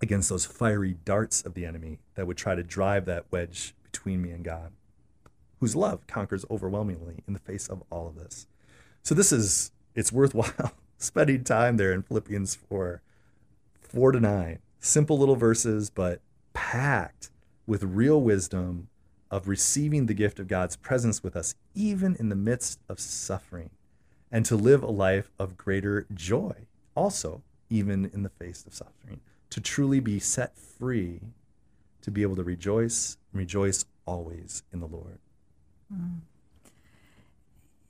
against 0.02 0.30
those 0.30 0.45
fiery 0.45 0.95
darts 1.04 1.41
of 1.41 1.54
the 1.54 1.65
enemy 1.65 2.00
that 2.15 2.28
would 2.28 2.38
try 2.38 2.56
to 2.56 2.63
drive 2.63 3.06
that 3.06 3.26
wedge 3.30 3.76
between 3.84 4.21
me 4.21 4.32
and 4.32 4.45
God, 4.45 4.71
whose 5.62 5.76
love 5.76 6.06
conquers 6.08 6.43
overwhelmingly 6.50 7.24
in 7.28 7.34
the 7.34 7.39
face 7.39 7.69
of 7.69 7.84
all 7.89 8.08
of 8.08 8.15
this. 8.15 8.47
So 9.04 9.15
this 9.15 9.32
is 9.32 9.71
it's 9.95 10.12
worthwhile 10.12 10.74
spending 10.97 11.43
time 11.43 11.78
there 11.78 11.93
in 11.93 12.02
Philippians 12.02 12.56
4, 12.56 13.02
4 13.82 14.12
to 14.12 14.19
9. 14.19 14.60
Simple 14.80 15.17
little 15.17 15.36
verses, 15.36 15.89
but 15.91 16.19
packed 16.54 17.30
with 17.67 17.84
real 17.84 18.21
wisdom 18.21 18.88
of 19.30 19.47
receiving 19.47 20.08
the 20.08 20.15
gift 20.15 20.39
of 20.39 20.47
God's 20.47 20.76
presence 20.76 21.24
with 21.24 21.36
us, 21.36 21.54
even 21.76 22.15
in 22.15 22.30
the 22.30 22.36
midst 22.36 22.80
of 22.89 23.00
suffering, 23.00 23.69
and 24.32 24.45
to 24.45 24.56
live 24.56 24.82
a 24.82 24.91
life 24.91 25.30
of 25.38 25.58
greater 25.58 26.08
joy, 26.13 26.54
also, 26.95 27.43
even 27.69 28.10
in 28.13 28.24
the 28.24 28.30
face 28.30 28.65
of 28.65 28.74
suffering, 28.74 29.21
to 29.52 29.62
truly 29.62 30.00
be 30.00 30.19
set 30.19 30.58
free, 30.58 31.21
to 32.02 32.10
be 32.10 32.24
able 32.24 32.36
to 32.36 32.43
rejoice, 32.43 33.17
and 33.32 33.39
rejoice 33.39 33.86
always 34.06 34.63
in 34.74 34.80
the 34.80 34.88
Lord. 34.88 35.19
Mm. 35.93 36.21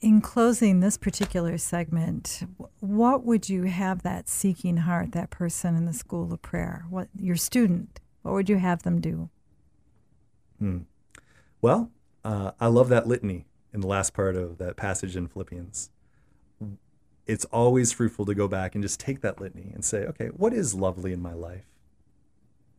In 0.01 0.19
closing 0.19 0.79
this 0.79 0.97
particular 0.97 1.59
segment, 1.59 2.43
what 2.79 3.23
would 3.23 3.49
you 3.49 3.63
have 3.63 4.01
that 4.01 4.27
seeking 4.27 4.77
heart, 4.77 5.11
that 5.11 5.29
person 5.29 5.75
in 5.75 5.85
the 5.85 5.93
school 5.93 6.33
of 6.33 6.41
prayer, 6.41 6.85
what 6.89 7.07
your 7.15 7.35
student, 7.35 7.99
what 8.23 8.33
would 8.33 8.49
you 8.49 8.57
have 8.57 8.81
them 8.81 8.99
do? 8.99 9.29
Hmm. 10.57 10.79
Well, 11.61 11.91
uh, 12.23 12.51
I 12.59 12.67
love 12.67 12.89
that 12.89 13.07
litany 13.07 13.45
in 13.73 13.81
the 13.81 13.87
last 13.87 14.13
part 14.13 14.35
of 14.35 14.57
that 14.57 14.75
passage 14.75 15.15
in 15.15 15.27
Philippians. 15.27 15.91
It's 17.27 17.45
always 17.45 17.91
fruitful 17.91 18.25
to 18.25 18.33
go 18.33 18.47
back 18.47 18.73
and 18.73 18.83
just 18.83 18.99
take 18.99 19.21
that 19.21 19.39
litany 19.39 19.71
and 19.73 19.85
say, 19.85 20.05
okay, 20.05 20.27
what 20.27 20.53
is 20.53 20.73
lovely 20.73 21.13
in 21.13 21.21
my 21.21 21.33
life 21.33 21.65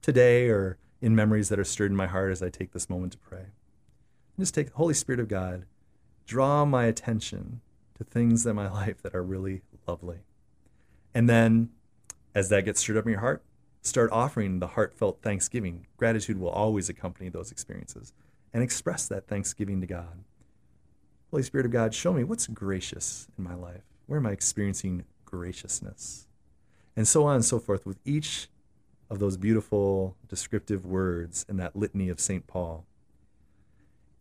today 0.02 0.48
or 0.48 0.78
in 1.00 1.14
memories 1.14 1.48
that 1.48 1.58
are 1.61 1.64
stirred 1.64 1.92
in 1.92 1.96
my 1.96 2.08
heart 2.08 2.32
as 2.32 2.42
I 2.42 2.50
take 2.50 2.72
this 2.72 2.90
moment 2.90 3.12
to 3.12 3.18
pray? 3.18 3.46
Just 4.42 4.57
take 4.57 4.70
the 4.70 4.76
Holy 4.76 4.92
Spirit 4.92 5.20
of 5.20 5.28
God 5.28 5.66
draw 6.26 6.64
my 6.64 6.87
attention 6.87 7.61
to 7.96 8.02
things 8.02 8.44
in 8.44 8.57
my 8.57 8.68
life 8.72 9.00
that 9.02 9.14
are 9.14 9.22
really 9.22 9.62
lovely. 9.87 10.18
And 11.14 11.28
then, 11.28 11.70
as 12.35 12.48
that 12.48 12.64
gets 12.64 12.81
stirred 12.81 12.96
up 12.96 13.05
in 13.05 13.12
your 13.12 13.20
heart, 13.20 13.44
start 13.83 14.11
offering 14.11 14.59
the 14.59 14.66
heartfelt 14.66 15.22
thanksgiving. 15.22 15.87
Gratitude 15.96 16.40
will 16.40 16.48
always 16.48 16.88
accompany 16.88 17.28
those 17.28 17.52
experiences. 17.52 18.12
And 18.52 18.64
express 18.64 19.07
that 19.07 19.28
thanksgiving 19.28 19.81
to 19.81 19.87
God. 19.87 20.24
Holy 21.31 21.44
Spirit 21.44 21.66
of 21.66 21.70
God, 21.70 21.94
show 21.94 22.12
me 22.12 22.24
what's 22.24 22.48
gracious 22.48 23.28
in 23.38 23.44
my 23.44 23.55
life. 23.55 23.85
Where 24.07 24.18
am 24.18 24.26
I 24.26 24.33
experiencing 24.33 25.05
graciousness? 25.24 26.26
And 26.96 27.07
so 27.07 27.26
on 27.26 27.37
and 27.37 27.44
so 27.44 27.61
forth 27.61 27.87
with 27.87 28.00
each 28.05 28.48
of 29.09 29.20
those 29.20 29.37
beautiful 29.37 30.16
descriptive 30.26 30.85
words 30.85 31.46
in 31.48 31.59
that 31.59 31.76
litany 31.76 32.09
of 32.09 32.18
St. 32.18 32.48
Paul. 32.48 32.87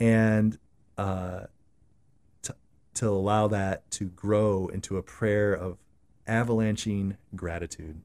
And 0.02 0.58
uh, 0.98 1.46
to 2.96 3.08
allow 3.08 3.48
that 3.48 3.90
to 3.92 4.06
grow 4.06 4.68
into 4.68 4.98
a 4.98 5.02
prayer 5.02 5.54
of 5.54 5.78
avalanching 6.28 7.18
gratitude. 7.36 8.02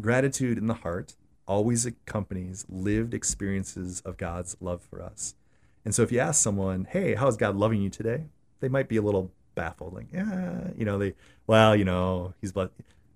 Gratitude 0.00 0.58
in 0.58 0.66
the 0.66 0.74
heart 0.74 1.16
always 1.46 1.84
accompanies 1.86 2.64
lived 2.68 3.14
experiences 3.14 4.00
of 4.02 4.16
God's 4.16 4.56
love 4.60 4.82
for 4.82 5.02
us. 5.02 5.34
And 5.84 5.94
so 5.94 6.02
if 6.02 6.12
you 6.12 6.20
ask 6.20 6.42
someone, 6.42 6.86
hey, 6.90 7.14
how's 7.14 7.36
God 7.36 7.56
loving 7.56 7.82
you 7.82 7.90
today? 7.90 8.24
They 8.60 8.68
might 8.68 8.88
be 8.88 8.96
a 8.96 9.02
little 9.02 9.30
baffled, 9.54 9.94
like, 9.94 10.06
yeah, 10.12 10.68
you 10.76 10.84
know, 10.84 10.98
they, 10.98 11.14
well, 11.46 11.74
you 11.74 11.84
know, 11.84 12.34
he's, 12.40 12.52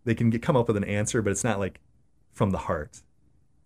they 0.05 0.15
can 0.15 0.31
get, 0.31 0.43
come 0.43 0.57
up 0.57 0.67
with 0.67 0.77
an 0.77 0.85
answer, 0.85 1.23
but 1.23 1.31
it's 1.31 1.45
not 1.45 1.59
like 1.59 1.81
from 2.33 2.51
the 2.51 2.59
heart. 2.59 3.03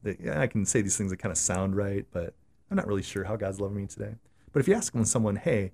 They, 0.03 0.17
yeah, 0.23 0.41
I 0.41 0.47
can 0.47 0.67
say 0.67 0.83
these 0.83 0.97
things 0.97 1.11
that 1.11 1.19
kind 1.19 1.33
of 1.33 1.39
sound 1.39 1.77
right, 1.77 2.07
but 2.11 2.35
I'm 2.71 2.77
not 2.77 2.87
really 2.87 3.03
sure 3.03 3.25
how 3.25 3.37
God's 3.37 3.61
loving 3.61 3.77
me 3.77 3.87
today. 3.87 4.15
But 4.53 4.61
if 4.61 4.69
you 4.69 4.75
ask 4.75 4.93
someone, 5.05 5.37
hey, 5.37 5.73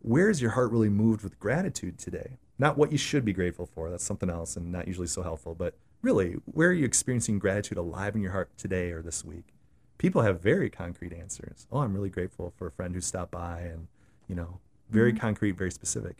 where's 0.00 0.40
your 0.42 0.52
heart 0.52 0.70
really 0.70 0.88
moved 0.88 1.22
with 1.22 1.38
gratitude 1.38 1.98
today? 1.98 2.38
Not 2.58 2.76
what 2.76 2.92
you 2.92 2.98
should 2.98 3.24
be 3.24 3.32
grateful 3.32 3.66
for, 3.66 3.90
that's 3.90 4.04
something 4.04 4.30
else 4.30 4.56
and 4.56 4.70
not 4.70 4.86
usually 4.86 5.06
so 5.06 5.22
helpful, 5.22 5.54
but 5.54 5.74
really, 6.02 6.34
where 6.44 6.68
are 6.68 6.74
you 6.74 6.84
experiencing 6.84 7.38
gratitude 7.38 7.78
alive 7.78 8.14
in 8.14 8.22
your 8.22 8.32
heart 8.32 8.50
today 8.56 8.90
or 8.90 9.02
this 9.02 9.24
week? 9.24 9.54
People 9.98 10.22
have 10.22 10.40
very 10.40 10.68
concrete 10.68 11.12
answers. 11.12 11.66
Oh, 11.72 11.78
I'm 11.78 11.94
really 11.94 12.10
grateful 12.10 12.52
for 12.56 12.66
a 12.66 12.72
friend 12.72 12.94
who 12.94 13.00
stopped 13.00 13.30
by 13.30 13.60
and, 13.60 13.86
you 14.28 14.34
know, 14.34 14.58
very 14.90 15.12
mm-hmm. 15.12 15.20
concrete, 15.20 15.52
very 15.52 15.70
specific. 15.70 16.18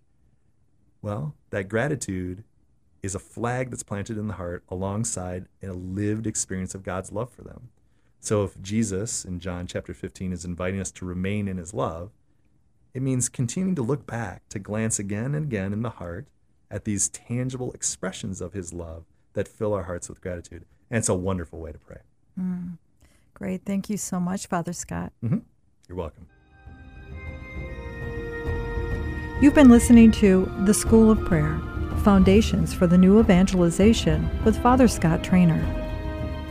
Well, 1.02 1.34
that 1.50 1.68
gratitude 1.68 2.44
is 3.02 3.14
a 3.16 3.18
flag 3.18 3.70
that's 3.70 3.82
planted 3.82 4.16
in 4.16 4.28
the 4.28 4.34
heart 4.34 4.62
alongside 4.68 5.46
a 5.62 5.72
lived 5.72 6.26
experience 6.26 6.74
of 6.74 6.84
God's 6.84 7.10
love 7.10 7.30
for 7.30 7.42
them. 7.42 7.70
So 8.22 8.44
if 8.44 8.62
Jesus 8.62 9.24
in 9.24 9.40
John 9.40 9.66
chapter 9.66 9.92
15 9.92 10.32
is 10.32 10.44
inviting 10.44 10.80
us 10.80 10.92
to 10.92 11.04
remain 11.04 11.48
in 11.48 11.56
his 11.56 11.74
love, 11.74 12.12
it 12.94 13.02
means 13.02 13.28
continuing 13.28 13.74
to 13.74 13.82
look 13.82 14.06
back, 14.06 14.48
to 14.50 14.60
glance 14.60 15.00
again 15.00 15.34
and 15.34 15.46
again 15.46 15.72
in 15.72 15.82
the 15.82 15.90
heart 15.90 16.28
at 16.70 16.84
these 16.84 17.08
tangible 17.08 17.72
expressions 17.72 18.40
of 18.40 18.52
His 18.52 18.72
love 18.72 19.04
that 19.32 19.48
fill 19.48 19.74
our 19.74 19.84
hearts 19.84 20.08
with 20.08 20.20
gratitude. 20.20 20.64
And 20.90 20.98
it's 20.98 21.08
a 21.08 21.14
wonderful 21.14 21.58
way 21.58 21.72
to 21.72 21.78
pray. 21.78 22.00
Mm. 22.40 22.78
Great. 23.34 23.64
Thank 23.64 23.90
you 23.90 23.96
so 23.96 24.20
much, 24.20 24.46
Father 24.46 24.72
Scott. 24.72 25.12
Mm-hmm. 25.24 25.38
You're 25.88 25.98
welcome. 25.98 26.28
You've 29.40 29.54
been 29.54 29.70
listening 29.70 30.12
to 30.12 30.50
The 30.64 30.74
School 30.74 31.10
of 31.10 31.18
Prayer 31.24 31.60
Foundations 32.04 32.72
for 32.72 32.86
the 32.86 32.98
New 32.98 33.18
Evangelization 33.18 34.28
with 34.44 34.56
Father 34.62 34.86
Scott 34.86 35.24
Traynor. 35.24 35.81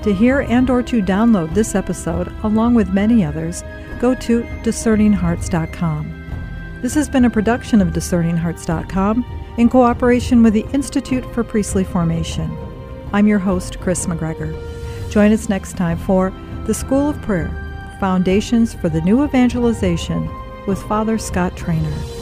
To 0.04 0.14
hear 0.14 0.42
and 0.42 0.70
or 0.70 0.82
to 0.84 1.02
download 1.02 1.54
this 1.54 1.76
episode 1.76 2.34
along 2.44 2.74
with 2.74 2.94
many 2.94 3.24
others, 3.24 3.64
go 4.00 4.16
to 4.16 4.42
discerninghearts.com. 4.64 6.18
This 6.82 6.96
has 6.96 7.08
been 7.08 7.26
a 7.26 7.30
production 7.30 7.82
of 7.82 7.90
DiscerningHearts.com 7.90 9.54
in 9.60 9.70
cooperation 9.70 10.42
with 10.42 10.54
the 10.54 10.66
Institute 10.74 11.24
for 11.34 11.44
Priestly 11.44 11.84
Formation. 11.84 12.58
I'm 13.14 13.28
your 13.28 13.38
host, 13.38 13.80
Kris 13.80 14.08
McGregor. 14.08 14.52
Join 15.12 15.32
us 15.32 15.50
next 15.50 15.78
time 15.78 16.00
for 16.00 16.34
The 16.66 16.74
School 16.74 17.10
of 17.10 17.22
Prayer 17.22 17.52
Foundations 18.00 18.74
for 18.74 18.90
the 18.90 19.02
New 19.02 19.24
Evangelization 19.24 20.28
with 20.66 20.82
Father 20.84 21.20
Scott 21.20 21.56
Traynor. 21.56 22.21